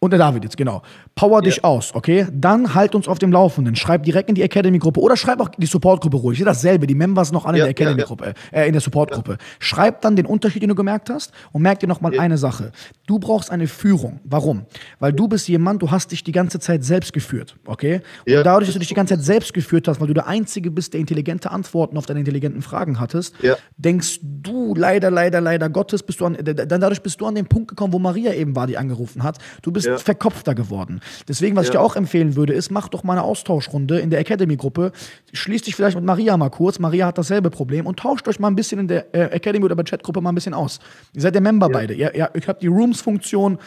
und 0.01 0.11
der 0.13 0.19
David 0.21 0.45
jetzt, 0.45 0.57
genau. 0.57 0.83
Power 1.17 1.43
dich 1.43 1.65
aus, 1.65 1.93
okay? 1.93 2.29
Dann 2.33 2.77
halt 2.77 2.95
uns 2.95 3.09
auf 3.09 3.19
dem 3.19 3.33
Laufenden. 3.33 3.75
Schreib 3.75 4.05
direkt 4.05 4.29
in 4.29 4.37
die 4.37 4.43
Academy-Gruppe 4.43 5.01
oder 5.01 5.17
schreib 5.17 5.41
auch 5.41 5.49
die 5.49 5.67
Support-Gruppe 5.67 6.19
ruhig. 6.19 6.35
Ich 6.35 6.39
sehe 6.39 6.47
dasselbe, 6.47 6.87
die 6.87 6.95
Members 6.95 7.33
noch 7.33 7.47
alle 7.47 7.59
Ja, 7.59 7.65
in 7.67 7.75
der 7.75 7.83
Academy-Gruppe, 7.83 8.35
äh, 8.53 8.67
in 8.69 8.75
der 8.75 8.81
Support-Gruppe. 8.81 9.39
Schreib 9.59 10.01
dann 10.03 10.15
den 10.15 10.25
Unterschied, 10.27 10.63
den 10.63 10.69
du 10.69 10.77
gemerkt 10.77 11.11
hast 11.11 11.33
und 11.51 11.63
merk 11.63 11.81
dir 11.81 11.89
nochmal 11.89 12.17
eine 12.17 12.39
Sache. 12.39 12.71
Du 13.09 13.19
brauchst 13.19 13.51
eine 13.51 13.67
Führung. 13.67 14.21
Warum? 14.23 14.67
Weil 15.01 15.13
du 15.13 15.27
bist 15.27 15.49
jemand, 15.49 15.83
du 15.83 15.91
hast 15.91 16.13
dich 16.13 16.23
die 16.23 16.31
ganze 16.31 16.61
Zeit 16.61 16.85
selbst 16.85 17.13
geführt, 17.13 17.57
okay? 17.67 18.01
Und 18.25 18.35
dadurch, 18.45 18.69
dass 18.69 18.75
du 18.75 18.79
dich 18.79 18.87
die 18.87 18.95
ganze 18.95 19.17
Zeit 19.17 19.25
selbst 19.25 19.53
geführt 19.53 19.89
hast, 19.89 20.01
weil 20.01 20.07
du 20.07 20.15
der 20.15 20.29
Einzige 20.29 20.71
bist, 20.71 20.93
der 20.93 21.01
intelligente 21.01 21.51
Antworten 21.51 21.97
auf 21.99 22.07
deine 22.07 22.21
intelligenten 22.21 22.63
Fragen 22.63 23.01
hattest, 23.01 23.35
Ja. 23.43 23.57
denkst 23.77 24.21
du 24.23 24.58
leider, 24.75 25.11
leider, 25.11 25.41
leider 25.41 25.69
Gottes, 25.69 26.03
bist 26.03 26.21
du 26.21 26.27
an, 26.27 26.37
dann 26.43 26.81
dadurch 26.81 27.03
bist 27.03 27.21
du 27.21 27.27
an 27.27 27.35
den 27.35 27.47
Punkt 27.47 27.69
gekommen, 27.69 27.93
wo 27.93 27.99
Maria 27.99 28.33
eben 28.33 28.57
war, 28.57 28.67
die 28.67 28.77
angerufen 28.77 29.23
hat. 29.23 29.39
Du 29.63 29.73
bst 29.73 29.87
Ja. 29.87 29.93
ja. 29.93 29.99
verkopfter 29.99 30.55
geworden. 30.55 31.01
Deswegen, 31.29 31.57
was 31.57 31.67
ja. 31.67 31.71
ich 31.71 31.79
dir 31.79 31.81
auch 31.81 31.97
empfehlen 31.97 32.37
würde, 32.37 32.53
ist, 32.53 32.71
mach 32.71 32.89
doch 32.89 33.05
mal 33.05 33.15
eine 33.15 33.23
Austauschrunde 33.23 33.99
in 33.99 34.11
der 34.11 34.21
Academy-Gruppe. 34.21 34.93
Schließ 35.33 35.63
dich 35.63 35.75
vielleicht 35.75 35.97
mit 35.97 36.05
Maria 36.05 36.37
mal 36.37 36.51
kurz. 36.51 36.79
Maria 36.79 37.07
hat 37.07 37.19
dasselbe 37.19 37.51
Problem 37.51 37.87
und 37.87 37.99
tauscht 37.99 38.29
euch 38.29 38.39
mal 38.39 38.49
ein 38.49 38.57
bisschen 38.57 38.81
in 38.81 38.89
der 38.89 39.15
äh, 39.15 39.35
Academy 39.35 39.65
oder 39.65 39.77
bei 39.77 39.83
Chatgruppe 39.83 40.21
mal 40.21 40.33
ein 40.33 40.35
bisschen 40.35 40.55
aus. 40.55 40.81
Ihr 41.15 41.23
seid 41.23 41.35
ja 41.35 41.41
Member 41.41 41.69
beide. 41.69 41.95
Ihr, 41.95 42.15
ihr, 42.15 42.31
ihr 42.35 42.43
habt 42.47 42.63
die 42.63 42.69
Rooms-Funktion. 42.69 43.59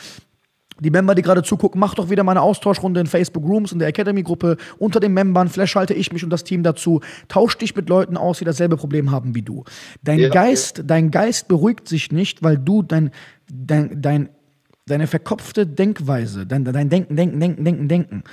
Die 0.81 0.89
Member, 0.89 1.13
die 1.13 1.21
gerade 1.21 1.43
zugucken, 1.43 1.79
macht 1.79 1.99
doch 1.99 2.09
wieder 2.09 2.23
mal 2.23 2.31
eine 2.31 2.41
Austauschrunde 2.41 2.99
in 2.99 3.05
Facebook 3.05 3.45
Rooms, 3.45 3.71
in 3.71 3.79
der 3.79 3.87
Academy-Gruppe. 3.87 4.57
Unter 4.79 4.99
den 4.99 5.13
Membern, 5.13 5.47
vielleicht 5.47 5.71
schalte 5.71 5.93
ich 5.93 6.11
mich 6.11 6.23
und 6.23 6.31
das 6.31 6.43
Team 6.43 6.63
dazu. 6.63 7.01
Tausch 7.27 7.55
dich 7.57 7.75
mit 7.75 7.87
Leuten 7.87 8.17
aus, 8.17 8.39
die 8.39 8.45
dasselbe 8.45 8.77
Problem 8.77 9.11
haben 9.11 9.35
wie 9.35 9.43
du. 9.43 9.63
Dein 10.03 10.19
ja, 10.19 10.29
Geist, 10.29 10.79
ja. 10.79 10.83
dein 10.83 11.11
Geist 11.11 11.47
beruhigt 11.47 11.87
sich 11.87 12.11
nicht, 12.11 12.41
weil 12.41 12.57
du 12.57 12.81
dein, 12.81 13.11
dein, 13.47 14.01
dein, 14.01 14.29
deine 14.87 15.05
verkopfte 15.05 15.67
Denkweise, 15.67 16.47
dein, 16.47 16.65
dein 16.65 16.89
Denken, 16.89 17.15
Denken, 17.15 17.39
Denken, 17.39 17.63
Denken, 17.63 17.87
Denken, 17.87 18.23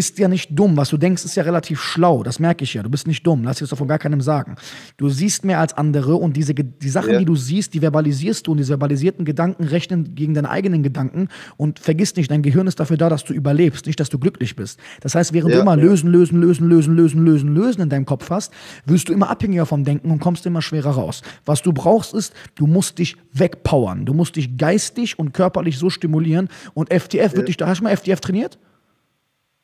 ist 0.00 0.18
ja 0.18 0.28
nicht 0.28 0.58
dumm. 0.58 0.78
Was 0.78 0.88
du 0.88 0.96
denkst, 0.96 1.26
ist 1.26 1.34
ja 1.34 1.42
relativ 1.42 1.78
schlau. 1.78 2.22
Das 2.22 2.38
merke 2.38 2.64
ich 2.64 2.72
ja. 2.72 2.82
Du 2.82 2.88
bist 2.88 3.06
nicht 3.06 3.26
dumm. 3.26 3.44
Lass 3.44 3.58
dir 3.58 3.64
das 3.64 3.70
doch 3.70 3.76
von 3.76 3.86
gar 3.86 3.98
keinem 3.98 4.22
sagen. 4.22 4.56
Du 4.96 5.10
siehst 5.10 5.44
mehr 5.44 5.60
als 5.60 5.74
andere 5.74 6.14
und 6.14 6.38
diese, 6.38 6.54
die 6.54 6.88
Sachen, 6.88 7.12
ja. 7.12 7.18
die 7.18 7.26
du 7.26 7.36
siehst, 7.36 7.74
die 7.74 7.80
verbalisierst 7.80 8.46
du 8.46 8.52
und 8.52 8.56
diese 8.56 8.70
verbalisierten 8.70 9.26
Gedanken 9.26 9.64
rechnen 9.64 10.14
gegen 10.14 10.32
deine 10.32 10.48
eigenen 10.48 10.82
Gedanken 10.82 11.28
und 11.58 11.78
vergiss 11.78 12.16
nicht, 12.16 12.30
dein 12.30 12.40
Gehirn 12.40 12.66
ist 12.66 12.80
dafür 12.80 12.96
da, 12.96 13.10
dass 13.10 13.24
du 13.24 13.34
überlebst, 13.34 13.84
nicht, 13.86 14.00
dass 14.00 14.08
du 14.08 14.18
glücklich 14.18 14.56
bist. 14.56 14.80
Das 15.02 15.14
heißt, 15.14 15.34
während 15.34 15.50
ja, 15.50 15.56
du 15.56 15.62
immer 15.62 15.76
lösen, 15.76 16.10
lösen, 16.10 16.40
lösen, 16.40 16.66
lösen, 16.66 16.96
lösen, 16.96 17.24
lösen, 17.26 17.54
lösen 17.54 17.82
in 17.82 17.88
deinem 17.90 18.06
Kopf 18.06 18.30
hast, 18.30 18.54
wirst 18.86 19.10
du 19.10 19.12
immer 19.12 19.28
abhängiger 19.28 19.66
vom 19.66 19.84
Denken 19.84 20.10
und 20.10 20.18
kommst 20.18 20.46
immer 20.46 20.62
schwerer 20.62 20.92
raus. 20.92 21.20
Was 21.44 21.60
du 21.60 21.74
brauchst, 21.74 22.14
ist, 22.14 22.32
du 22.54 22.66
musst 22.66 22.98
dich 22.98 23.16
wegpowern. 23.34 24.06
Du 24.06 24.14
musst 24.14 24.36
dich 24.36 24.56
geistig 24.56 25.18
und 25.18 25.34
körperlich 25.34 25.76
so 25.76 25.90
stimulieren 25.90 26.48
und 26.72 26.90
FTF 26.90 27.36
wird 27.36 27.48
dich 27.48 27.58
da. 27.58 27.66
Hast 27.66 27.80
du 27.80 27.84
mal 27.84 27.94
FTF 27.94 28.20
trainiert? 28.20 28.58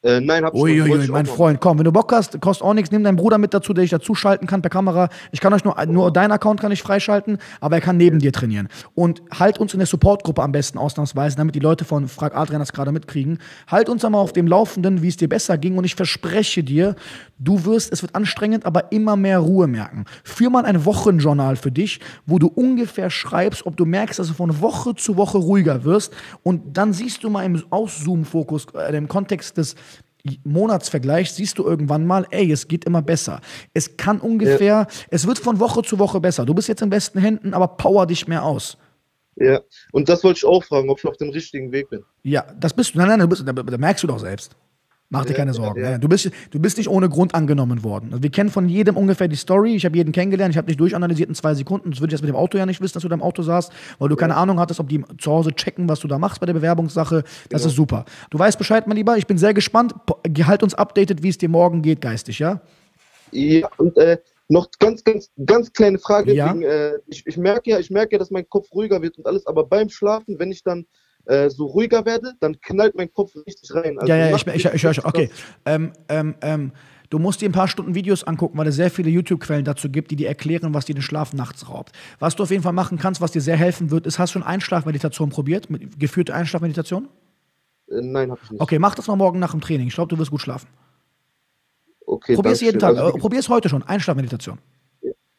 Äh, 0.07 0.21
nein, 0.21 0.45
hab 0.45 0.55
ich 0.55 0.63
Uiuiui, 0.63 0.99
ui, 0.99 1.09
mein 1.09 1.27
Freund, 1.27 1.61
komm, 1.61 1.79
wenn 1.79 1.85
du 1.85 1.91
Bock 1.91 2.13
hast, 2.13 2.41
kostet 2.41 2.65
auch 2.65 2.75
nichts, 2.75 2.93
nimm 2.93 3.03
deinen 3.03 3.17
Bruder 3.17 3.39
mit 3.39 3.53
dazu, 3.53 3.73
der 3.73 3.83
dich 3.83 3.91
dazuschalten 3.91 4.47
kann 4.47 4.63
per 4.63 4.71
Kamera. 4.71 5.09
Ich 5.33 5.41
kann 5.41 5.53
euch 5.53 5.65
nur, 5.65 5.75
nur 5.87 6.13
deinen 6.13 6.31
Account 6.31 6.61
kann 6.61 6.71
ich 6.71 6.81
freischalten, 6.81 7.39
aber 7.61 7.77
er 7.77 7.81
kann 7.81 7.97
neben 7.97 8.21
dir 8.21 8.31
trainieren. 8.31 8.69
Und 8.95 9.23
halt 9.37 9.59
uns 9.59 9.73
in 9.73 9.81
der 9.81 9.87
Supportgruppe 9.87 10.45
am 10.45 10.53
besten 10.53 10.79
ausnahmsweise, 10.79 11.37
damit 11.37 11.57
die 11.57 11.61
Leute 11.61 11.85
von 11.85 12.07
Frag 12.07 12.37
Adrian 12.37 12.61
das 12.61 12.73
gerade 12.73 12.93
mitkriegen. 12.93 13.39
Halt 13.67 13.89
uns 13.89 14.05
einmal 14.05 14.21
auf 14.21 14.33
dem 14.33 14.47
Laufenden, 14.47 15.03
wie 15.03 15.09
es 15.09 15.17
dir 15.17 15.29
besser 15.29 15.59
ging 15.59 15.77
und 15.77 15.85
ich 15.85 15.97
verspreche 15.97 16.63
dir, 16.63 16.95
du 17.39 17.65
wirst, 17.65 17.93
es 17.93 18.03
wird 18.03 18.15
anstrengend, 18.15 18.65
aber 18.65 18.93
immer 18.93 19.17
mehr 19.17 19.41
Ruhe 19.41 19.67
merken. 19.67 20.05
Führ 20.23 20.51
mal 20.51 20.67
ein 20.67 20.85
Wochenjournal 20.85 21.57
für 21.57 21.73
dich, 21.73 21.99
wo 22.27 22.39
du 22.39 22.47
ungefähr 22.47 23.11
schreibst, 23.11 23.67
ob 23.67 23.77
du 23.77 23.85
merkst, 23.85 24.21
dass 24.21 24.29
du 24.29 24.35
von 24.35 24.61
Woche 24.61 24.95
zu 24.95 25.17
Woche 25.17 25.39
ruhiger 25.39 25.83
wirst 25.83 26.13
und 26.45 26.77
dann 26.77 26.93
siehst 26.93 27.25
du 27.25 27.31
mal 27.31 27.45
im 27.45 27.61
Auszoom-Fokus, 27.71 28.67
äh, 28.75 28.97
im 28.97 29.09
Kontext 29.09 29.57
des 29.57 29.75
Monatsvergleich 30.45 31.33
siehst 31.33 31.59
du 31.59 31.65
irgendwann 31.65 32.07
mal, 32.07 32.27
ey, 32.31 32.51
es 32.51 32.69
geht 32.69 32.85
immer 32.85 33.03
besser. 33.03 33.41
Es 33.75 33.97
kann 33.97 34.21
ungefähr, 34.21 34.59
ja. 34.59 34.87
es 35.11 35.27
wird 35.27 35.39
von 35.39 35.61
Woche 35.61 35.83
zu 35.83 35.99
Woche 35.99 36.21
besser. 36.21 36.45
Du 36.45 36.55
bist 36.55 36.69
jetzt 36.69 36.83
in 36.83 36.91
besten 36.91 37.19
Händen, 37.19 37.55
aber 37.55 37.69
power 37.69 38.07
dich 38.07 38.29
mehr 38.29 38.45
aus. 38.45 38.79
Ja, 39.37 39.61
und 39.93 40.09
das 40.09 40.25
wollte 40.25 40.39
ich 40.39 40.45
auch 40.47 40.65
fragen, 40.65 40.89
ob 40.89 40.99
ich 40.99 41.05
auf 41.05 41.19
dem 41.19 41.29
richtigen 41.29 41.71
Weg 41.71 41.91
bin. 41.91 42.03
Ja, 42.23 42.47
das 42.59 42.73
bist 42.73 42.95
du. 42.95 42.99
Nein, 42.99 43.09
nein, 43.09 43.21
du 43.21 43.29
bist, 43.29 43.47
da, 43.47 43.53
da 43.53 43.79
merkst 43.79 44.03
du 44.03 44.07
doch 44.07 44.19
selbst. 44.19 44.57
Mach 45.09 45.25
dir 45.25 45.35
keine 45.35 45.55
Sorgen. 45.55 45.81
Ja, 45.81 45.93
ja. 45.93 45.99
Du, 45.99 46.09
bist, 46.09 46.31
du 46.51 46.59
bist 46.59 46.79
nicht 46.79 46.89
ohne 46.89 47.09
Grund 47.09 47.35
angenommen 47.35 47.85
worden. 47.85 48.09
Also 48.11 48.23
wir 48.25 48.31
kennen 48.31 48.51
von 48.51 48.69
jedem 48.69 48.97
ungefähr 48.97 49.29
die 49.29 49.37
Story. 49.37 49.77
Ich 49.77 49.85
habe 49.85 49.97
jeden 49.97 50.13
kennengelernt. 50.13 50.53
Ich 50.53 50.59
habe 50.59 50.67
dich 50.67 50.77
durchanalysiert 50.77 51.29
in 51.29 51.35
zwei 51.37 51.55
Sekunden. 51.55 51.91
Das 51.91 52.01
würde 52.01 52.11
ich 52.11 52.19
jetzt 52.19 52.23
mit 52.23 52.29
dem 52.29 52.37
Auto 52.37 52.59
ja 52.59 52.67
nicht 52.67 52.81
wissen, 52.81 52.95
dass 52.95 53.03
du 53.03 53.09
da 53.09 53.15
im 53.15 53.23
Auto 53.23 53.43
saßt, 53.43 53.73
weil 54.01 54.09
du 54.09 54.17
keine 54.17 54.37
Ahnung 54.37 54.59
hattest, 54.59 54.81
ob 54.81 54.89
die 54.89 55.05
zu 55.19 55.31
Hause 55.31 55.53
checken, 55.53 55.89
was 55.89 56.01
du 56.01 56.09
da 56.09 56.19
machst 56.19 56.41
bei 56.41 56.47
der 56.47 56.55
Bewerbungssache. 56.55 57.23
Das 57.49 57.63
genau. 57.63 57.71
ist 57.71 57.77
super. 57.77 58.05
Du 58.31 58.39
weißt 58.39 58.59
Bescheid, 58.59 58.87
mein 58.89 58.97
Lieber. 58.97 59.17
Ich 59.17 59.27
bin 59.27 59.39
sehr 59.39 59.55
gespannt. 59.55 59.95
Halt 60.45 60.63
uns 60.65 60.75
updated, 60.75 61.23
wie 61.23 61.29
es 61.29 61.39
dir 61.39 61.49
morgen 61.49 61.83
geht, 61.83 62.01
geistig, 62.01 62.41
ja? 62.41 62.61
Ja, 63.31 63.69
und 63.77 63.97
äh, 63.97 64.19
noch 64.49 64.69
ganz, 64.79 65.05
ganz, 65.05 65.31
ganz 65.45 65.73
kleine 65.73 65.99
Frage. 65.99 66.33
Ja? 66.33 66.53
Wegen, 66.53 66.63
äh, 66.63 66.95
ich, 67.07 67.25
ich 67.27 67.37
merke 67.37 67.71
ja, 67.71 67.79
ich 67.79 67.91
merke 67.91 68.13
ja, 68.13 68.19
dass 68.19 68.31
mein 68.31 68.49
Kopf 68.49 68.73
ruhiger 68.73 69.01
wird 69.03 69.19
und 69.19 69.27
alles, 69.27 69.47
aber 69.47 69.65
beim 69.65 69.89
Schlafen, 69.89 70.39
wenn 70.39 70.51
ich 70.51 70.63
dann 70.63 70.87
äh, 71.27 71.51
so 71.51 71.67
ruhiger 71.67 72.05
werde, 72.05 72.35
dann 72.41 72.61
knallt 72.61 72.95
mein 72.95 73.13
Kopf 73.13 73.35
richtig 73.47 73.75
rein. 73.75 73.99
Also 73.99 74.13
ja, 74.13 74.17
ja, 74.17 74.37
ich, 74.37 74.47
ich, 74.47 74.65
ich, 74.65 74.85
ich, 74.85 75.05
okay. 75.05 75.31
Ähm, 75.65 75.93
ähm, 76.09 76.35
ähm, 76.41 76.73
du 77.11 77.19
musst 77.19 77.41
dir 77.41 77.49
ein 77.49 77.53
paar 77.53 77.69
Stunden 77.69 77.95
Videos 77.95 78.25
angucken, 78.25 78.57
weil 78.59 78.67
es 78.69 78.77
sehr 78.77 78.91
viele 78.91 79.11
YouTube-Quellen 79.11 79.65
dazu 79.65 79.91
gibt, 79.91 80.11
die 80.11 80.17
dir 80.17 80.29
erklären, 80.29 80.73
was 80.73 80.85
dir 80.85 80.95
den 80.95 81.03
Schlaf 81.03 81.33
nachts 81.33 81.69
raubt. 81.69 81.93
Was 82.19 82.37
du 82.37 82.45
auf 82.45 82.51
jeden 82.51 82.63
Fall 82.63 82.73
machen 82.73 82.99
kannst, 82.99 83.21
was 83.21 83.33
dir 83.33 83.41
sehr 83.41 83.57
helfen 83.57 83.91
wird, 83.91 84.07
ist, 84.07 84.19
hast 84.19 84.31
du 84.31 84.39
schon 84.39 84.43
Einschlafmeditation 84.45 85.31
probiert? 85.31 85.69
Mit 85.69 85.99
geführte 85.99 86.35
Einschlafmeditation? 86.35 87.09
Äh, 87.89 88.01
nein, 88.03 88.31
hab 88.31 88.43
ich 88.43 88.51
nicht. 88.53 88.61
Okay, 88.61 88.79
mach 88.79 88.95
das 88.95 89.07
mal 89.09 89.17
morgen 89.17 89.39
nach 89.39 89.51
dem 89.51 89.61
Training. 89.61 89.89
Ich 89.89 89.95
glaube, 89.95 90.09
du 90.09 90.19
wirst 90.19 90.31
gut 90.31 90.41
schlafen. 90.41 90.69
Okay, 92.07 92.35
Probier 92.35 92.53
es 92.53 92.61
jeden 92.61 92.79
Tag. 92.79 92.97
Also, 92.97 93.19
Probier 93.19 93.41
es 93.41 93.49
heute 93.49 93.69
schon. 93.69 93.83
Einschlafmeditation. 93.83 94.59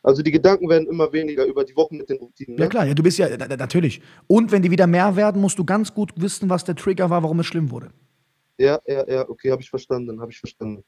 Also 0.08 0.22
die 0.22 0.32
Gedanken 0.32 0.70
werden 0.70 0.88
immer 0.88 1.12
weniger 1.12 1.44
über 1.44 1.66
die 1.66 1.76
Wochen 1.76 1.98
mit 1.98 2.10
den 2.10 2.18
Routinen. 2.20 2.56
Ne? 2.56 2.62
Ja 2.62 2.70
klar, 2.70 2.86
ja, 2.86 2.94
du 2.94 3.04
bist 3.04 3.18
ja 3.18 3.28
natürlich. 3.28 4.02
Und 4.28 4.54
wenn 4.54 4.62
die 4.62 4.72
wieder 4.72 4.88
mehr 4.88 5.18
werden, 5.18 5.42
musst 5.42 5.60
du 5.60 5.66
ganz 5.66 5.94
gut 5.94 6.14
wissen, 6.16 6.50
was 6.50 6.64
der 6.64 6.76
Trigger 6.76 7.10
war, 7.10 7.24
warum 7.24 7.42
es 7.42 7.46
schlimm 7.46 7.72
wurde. 7.72 7.90
Ja, 8.58 8.80
ja, 8.88 9.06
ja, 9.06 9.28
okay, 9.28 9.52
habe 9.52 9.62
ich 9.62 9.70
verstanden, 9.70 10.22
habe 10.22 10.32
ich 10.32 10.40
verstanden. 10.40 10.86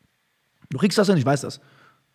Du 0.70 0.78
kriegst 0.78 0.98
das 0.98 1.08
hin, 1.08 1.18
ich 1.18 1.26
weiß 1.26 1.42
das. 1.42 1.60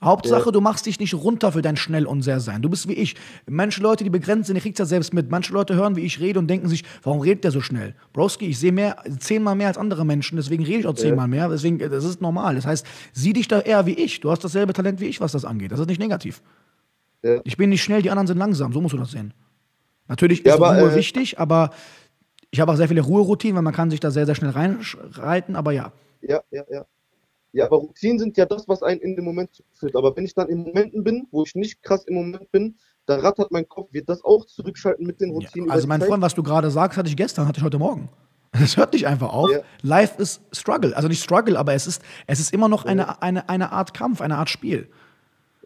Hauptsache, 0.02 0.46
ja. 0.46 0.50
du 0.50 0.62
machst 0.62 0.86
dich 0.86 0.98
nicht 0.98 1.12
runter 1.12 1.52
für 1.52 1.60
dein 1.60 1.76
Schnell 1.76 2.06
und 2.06 2.22
sehr 2.22 2.40
sein. 2.40 2.62
Du 2.62 2.70
bist 2.70 2.88
wie 2.88 2.94
ich. 2.94 3.16
Manche 3.46 3.82
Leute, 3.82 4.02
die 4.02 4.08
begrenzt 4.08 4.46
sind, 4.46 4.56
ich 4.56 4.62
krieg's 4.62 4.78
ja 4.78 4.86
selbst 4.86 5.12
mit. 5.12 5.30
Manche 5.30 5.52
Leute 5.52 5.74
hören, 5.74 5.96
wie 5.96 6.06
ich 6.06 6.20
rede 6.20 6.38
und 6.38 6.48
denken 6.48 6.68
sich, 6.68 6.84
warum 7.02 7.20
redet 7.20 7.44
der 7.44 7.50
so 7.50 7.60
schnell? 7.60 7.94
Broski, 8.14 8.46
ich 8.46 8.58
sehe 8.58 8.72
mehr, 8.72 8.96
zehnmal 9.18 9.56
mehr 9.56 9.68
als 9.68 9.76
andere 9.76 10.06
Menschen, 10.06 10.36
deswegen 10.36 10.64
rede 10.64 10.78
ich 10.78 10.86
auch 10.86 10.94
zehnmal 10.94 11.26
ja. 11.26 11.36
mehr. 11.36 11.48
Deswegen, 11.50 11.78
das 11.78 12.04
ist 12.04 12.22
normal. 12.22 12.54
Das 12.54 12.64
heißt, 12.64 12.86
sieh 13.12 13.34
dich 13.34 13.46
da 13.46 13.60
eher 13.60 13.84
wie 13.84 13.92
ich. 13.92 14.20
Du 14.20 14.30
hast 14.30 14.42
dasselbe 14.42 14.72
Talent 14.72 15.00
wie 15.00 15.06
ich, 15.06 15.20
was 15.20 15.32
das 15.32 15.44
angeht. 15.44 15.70
Das 15.70 15.78
ist 15.78 15.88
nicht 15.88 16.00
negativ. 16.00 16.40
Ja. 17.24 17.40
Ich 17.44 17.56
bin 17.56 17.70
nicht 17.70 17.82
schnell, 17.82 18.02
die 18.02 18.10
anderen 18.10 18.26
sind 18.26 18.38
langsam. 18.38 18.72
So 18.72 18.80
musst 18.80 18.92
du 18.92 18.98
das 18.98 19.10
sehen. 19.10 19.32
Natürlich 20.08 20.40
ist 20.40 20.46
ja, 20.46 20.54
aber, 20.54 20.78
Ruhe 20.78 20.92
äh, 20.92 20.94
wichtig, 20.94 21.38
aber 21.38 21.70
ich 22.50 22.60
habe 22.60 22.70
auch 22.70 22.76
sehr 22.76 22.88
viele 22.88 23.00
Ruheroutinen, 23.00 23.56
weil 23.56 23.62
man 23.62 23.72
kann 23.72 23.90
sich 23.90 23.98
da 23.98 24.10
sehr, 24.10 24.26
sehr 24.26 24.34
schnell 24.34 24.50
reinreiten, 24.50 25.56
aber 25.56 25.72
ja. 25.72 25.92
Ja, 26.20 26.42
ja, 26.50 26.62
ja. 26.70 26.84
Ja, 27.52 27.66
aber 27.66 27.76
Routinen 27.76 28.18
sind 28.18 28.36
ja 28.36 28.46
das, 28.46 28.68
was 28.68 28.82
einen 28.82 29.00
in 29.00 29.14
dem 29.14 29.24
Moment 29.24 29.62
führt. 29.74 29.94
Aber 29.94 30.14
wenn 30.16 30.24
ich 30.24 30.34
dann 30.34 30.48
in 30.48 30.58
Momenten 30.58 31.04
bin, 31.04 31.28
wo 31.30 31.44
ich 31.44 31.54
nicht 31.54 31.82
krass 31.82 32.04
im 32.04 32.16
Moment 32.16 32.50
bin, 32.50 32.76
da 33.06 33.16
rattert 33.16 33.52
mein 33.52 33.68
Kopf, 33.68 33.92
wird 33.92 34.08
das 34.08 34.24
auch 34.24 34.44
zurückschalten 34.44 35.06
mit 35.06 35.20
den 35.20 35.30
Routinen. 35.30 35.68
Ja, 35.68 35.74
also 35.74 35.86
mein 35.86 36.02
Freund, 36.02 36.20
was 36.20 36.34
du 36.34 36.42
gerade 36.42 36.68
sagst, 36.70 36.98
hatte 36.98 37.08
ich 37.08 37.16
gestern, 37.16 37.46
hatte 37.46 37.58
ich 37.58 37.64
heute 37.64 37.78
Morgen. 37.78 38.10
Es 38.52 38.76
hört 38.76 38.92
nicht 38.92 39.08
einfach 39.08 39.32
auf. 39.32 39.50
Ja. 39.50 39.60
Life 39.82 40.20
ist 40.22 40.40
Struggle. 40.52 40.96
Also 40.96 41.08
nicht 41.08 41.22
Struggle, 41.22 41.58
aber 41.58 41.74
es 41.74 41.88
ist, 41.88 42.02
es 42.28 42.38
ist 42.38 42.52
immer 42.52 42.68
noch 42.68 42.84
eine, 42.84 43.20
eine, 43.20 43.48
eine 43.48 43.72
Art 43.72 43.94
Kampf, 43.94 44.20
eine 44.20 44.36
Art 44.36 44.48
Spiel. 44.48 44.88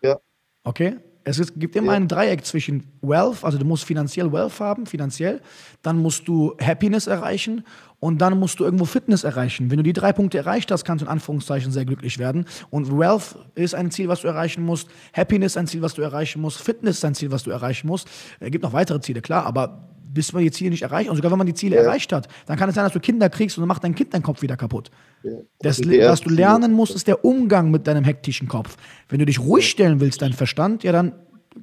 Ja. 0.03 0.19
Okay? 0.65 0.97
Es 1.29 1.39
ist, 1.39 1.61
gibt 1.61 1.77
immer 1.77 1.93
ein 1.93 2.09
Dreieck 2.09 2.47
zwischen 2.47 2.85
Wealth, 3.03 3.45
also 3.45 3.59
du 3.59 3.65
musst 3.67 3.85
finanziell 3.85 4.33
Wealth 4.33 4.61
haben, 4.61 4.87
finanziell, 4.87 5.43
dann 5.83 5.99
musst 5.99 6.27
du 6.27 6.57
Happiness 6.59 7.07
erreichen 7.07 7.65
und 8.01 8.23
dann 8.23 8.39
musst 8.39 8.61
du 8.61 8.65
irgendwo 8.65 8.87
Fitness 8.87 9.25
erreichen. 9.25 9.71
Wenn 9.71 9.77
du 9.77 9.83
die 9.83 9.93
drei 9.93 10.15
Punkte 10.15 10.39
erreicht 10.39 10.71
hast, 10.71 10.85
kannst 10.85 11.03
du 11.03 11.07
in 11.07 11.13
Anführungszeichen 11.13 11.71
sehr 11.71 11.85
glücklich 11.85 12.19
werden. 12.19 12.47
Und 12.71 12.91
Wealth 12.91 13.37
ist 13.55 13.75
ein 13.75 13.91
Ziel, 13.91 14.09
was 14.09 14.23
du 14.23 14.29
erreichen 14.29 14.65
musst, 14.65 14.89
Happiness 15.13 15.59
ein 15.59 15.67
Ziel, 15.67 15.83
was 15.83 15.93
du 15.93 16.01
erreichen 16.01 16.41
musst, 16.41 16.63
Fitness 16.63 16.97
ist 16.97 17.05
ein 17.05 17.15
Ziel, 17.15 17.31
was 17.31 17.43
du 17.43 17.51
erreichen 17.51 17.89
musst. 17.89 18.09
Es 18.41 18.51
gibt 18.51 18.65
noch 18.65 18.73
weitere 18.73 19.01
Ziele, 19.01 19.21
klar, 19.21 19.45
aber 19.45 19.87
bis 20.19 20.33
man 20.33 20.43
die 20.43 20.51
Ziele 20.51 20.71
nicht 20.71 20.83
erreicht, 20.83 21.09
und 21.09 21.15
sogar 21.15 21.31
wenn 21.31 21.39
man 21.39 21.47
die 21.47 21.55
Ziele 21.55 21.77
ja. 21.77 21.83
erreicht 21.83 22.13
hat, 22.13 22.27
dann 22.47 22.59
kann 22.59 22.69
es 22.69 22.75
sein, 22.75 22.83
dass 22.83 22.93
du 22.93 22.99
Kinder 22.99 23.31
kriegst 23.31 23.57
und 23.57 23.63
dann 23.63 23.69
macht 23.69 23.85
dein 23.85 23.95
Kind 23.95 24.13
deinen 24.13 24.25
Kopf 24.25 24.43
wieder 24.43 24.57
kaputt. 24.57 24.91
Ja. 25.23 25.31
Das, 25.61 25.79
was 25.81 26.21
du 26.23 26.31
lernen 26.31 26.73
musst, 26.73 26.93
ist 26.93 27.07
der 27.07 27.25
Umgang 27.25 27.71
mit 27.71 27.87
deinem 27.87 28.03
hektischen 28.03 28.49
Kopf. 28.49 28.77
Wenn 29.09 29.21
du 29.21 29.27
dich 29.27 29.39
ruhig 29.39 29.71
stellen 29.71 30.01
willst, 30.01 30.21
dein 30.21 30.33
Verstand, 30.33 30.83
ja, 30.83 30.91
dann 30.91 31.13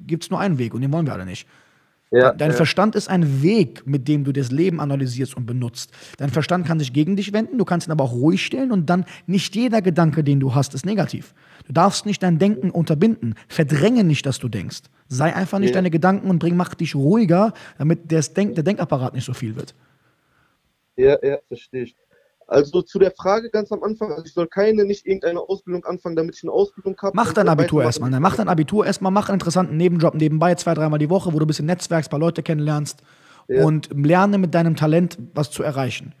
gibt 0.06 0.24
es 0.24 0.30
nur 0.30 0.40
einen 0.40 0.56
Weg 0.56 0.72
und 0.72 0.80
den 0.80 0.90
wollen 0.90 1.04
wir 1.04 1.12
alle 1.12 1.26
nicht. 1.26 1.46
Ja, 2.16 2.32
Dein 2.32 2.50
ja. 2.50 2.56
Verstand 2.56 2.94
ist 2.94 3.08
ein 3.08 3.42
Weg, 3.42 3.86
mit 3.86 4.08
dem 4.08 4.24
du 4.24 4.32
das 4.32 4.50
Leben 4.50 4.80
analysierst 4.80 5.36
und 5.36 5.46
benutzt. 5.46 5.92
Dein 6.18 6.30
Verstand 6.30 6.66
kann 6.66 6.78
sich 6.78 6.92
gegen 6.92 7.16
dich 7.16 7.32
wenden, 7.32 7.58
du 7.58 7.64
kannst 7.64 7.88
ihn 7.88 7.92
aber 7.92 8.04
auch 8.04 8.12
ruhig 8.12 8.44
stellen 8.44 8.72
und 8.72 8.88
dann 8.88 9.04
nicht 9.26 9.54
jeder 9.54 9.82
Gedanke, 9.82 10.24
den 10.24 10.40
du 10.40 10.54
hast, 10.54 10.74
ist 10.74 10.86
negativ. 10.86 11.34
Du 11.66 11.72
darfst 11.72 12.06
nicht 12.06 12.22
dein 12.22 12.38
Denken 12.38 12.70
unterbinden. 12.70 13.34
Verdränge 13.48 14.04
nicht, 14.04 14.24
dass 14.24 14.38
du 14.38 14.48
denkst. 14.48 14.82
Sei 15.08 15.34
einfach 15.34 15.58
nicht 15.58 15.70
ja. 15.70 15.74
deine 15.74 15.90
Gedanken 15.90 16.30
und 16.30 16.38
bring, 16.38 16.56
mach 16.56 16.74
dich 16.74 16.94
ruhiger, 16.94 17.52
damit 17.78 18.10
Denk, 18.10 18.54
der 18.54 18.64
Denkapparat 18.64 19.14
nicht 19.14 19.24
so 19.24 19.34
viel 19.34 19.56
wird. 19.56 19.74
Ja, 20.96 21.18
ja, 21.22 21.38
verstehe 21.48 21.82
ich. 21.82 21.96
Also 22.48 22.82
zu 22.82 23.00
der 23.00 23.10
Frage 23.10 23.50
ganz 23.50 23.72
am 23.72 23.82
Anfang, 23.82 24.12
also 24.12 24.24
ich 24.24 24.32
soll 24.32 24.46
keine, 24.46 24.84
nicht 24.84 25.04
irgendeine 25.04 25.40
Ausbildung 25.40 25.84
anfangen, 25.84 26.14
damit 26.14 26.36
ich 26.36 26.44
eine 26.44 26.52
Ausbildung 26.52 26.96
habe. 27.02 27.12
Mach 27.14 27.32
dein 27.32 27.48
Abitur 27.48 27.82
erstmal. 27.82 28.08
Nein, 28.08 28.22
mach 28.22 28.36
dein 28.36 28.48
Abitur 28.48 28.86
erstmal, 28.86 29.10
mach 29.10 29.28
einen 29.28 29.34
interessanten 29.34 29.76
Nebenjob 29.76 30.14
nebenbei, 30.14 30.54
zwei, 30.54 30.74
dreimal 30.74 31.00
die 31.00 31.10
Woche, 31.10 31.32
wo 31.32 31.38
du 31.38 31.44
ein 31.44 31.48
bisschen 31.48 31.66
netzwerkst, 31.66 32.08
ein 32.08 32.10
paar 32.10 32.20
Leute 32.20 32.44
kennenlernst 32.44 33.02
ja. 33.48 33.64
und 33.64 33.88
lerne 33.92 34.38
mit 34.38 34.54
deinem 34.54 34.76
Talent 34.76 35.18
was 35.34 35.50
zu 35.50 35.64
erreichen. 35.64 36.14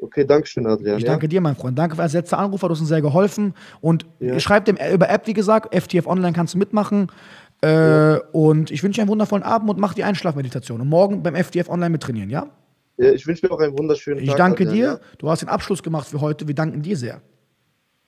Okay, 0.00 0.24
danke 0.24 0.48
schön, 0.48 0.66
Adrian. 0.66 0.98
Ich 0.98 1.04
danke 1.04 1.26
ja? 1.26 1.28
dir, 1.28 1.40
mein 1.40 1.54
Freund. 1.54 1.78
Danke 1.78 1.94
für 1.94 2.02
als 2.02 2.12
letzter 2.12 2.38
Anrufer, 2.40 2.66
du 2.66 2.74
hast 2.74 2.80
uns 2.80 2.88
sehr 2.88 3.00
geholfen. 3.00 3.54
Und 3.80 4.04
ja. 4.18 4.40
schreib 4.40 4.64
dem 4.64 4.76
über 4.92 5.08
App, 5.08 5.28
wie 5.28 5.32
gesagt, 5.32 5.72
FTF 5.72 6.08
Online 6.08 6.32
kannst 6.32 6.54
du 6.54 6.58
mitmachen. 6.58 7.12
Äh, 7.60 8.18
und 8.32 8.72
ich 8.72 8.82
wünsche 8.82 8.96
dir 8.96 9.02
einen 9.02 9.10
wundervollen 9.10 9.44
Abend 9.44 9.70
und 9.70 9.78
mach 9.78 9.94
die 9.94 10.02
Einschlafmeditation. 10.02 10.80
Und 10.80 10.88
morgen 10.88 11.22
beim 11.22 11.36
FTF 11.36 11.68
Online 11.68 11.90
mit 11.90 12.02
trainieren, 12.02 12.30
ja? 12.30 12.48
Ja, 12.96 13.12
ich 13.12 13.26
wünsche 13.26 13.46
dir 13.46 13.52
auch 13.52 13.60
einen 13.60 13.76
wunderschönen 13.78 14.20
Ich 14.22 14.28
Tag. 14.28 14.36
danke 14.38 14.64
Adrian, 14.64 14.98
dir. 14.98 15.00
Du 15.18 15.28
hast 15.30 15.40
den 15.40 15.48
Abschluss 15.48 15.82
gemacht 15.82 16.08
für 16.08 16.20
heute. 16.20 16.46
Wir 16.46 16.54
danken 16.54 16.82
dir 16.82 16.96
sehr. 16.96 17.22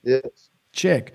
Ja. 0.03 0.19
Check. 0.71 1.13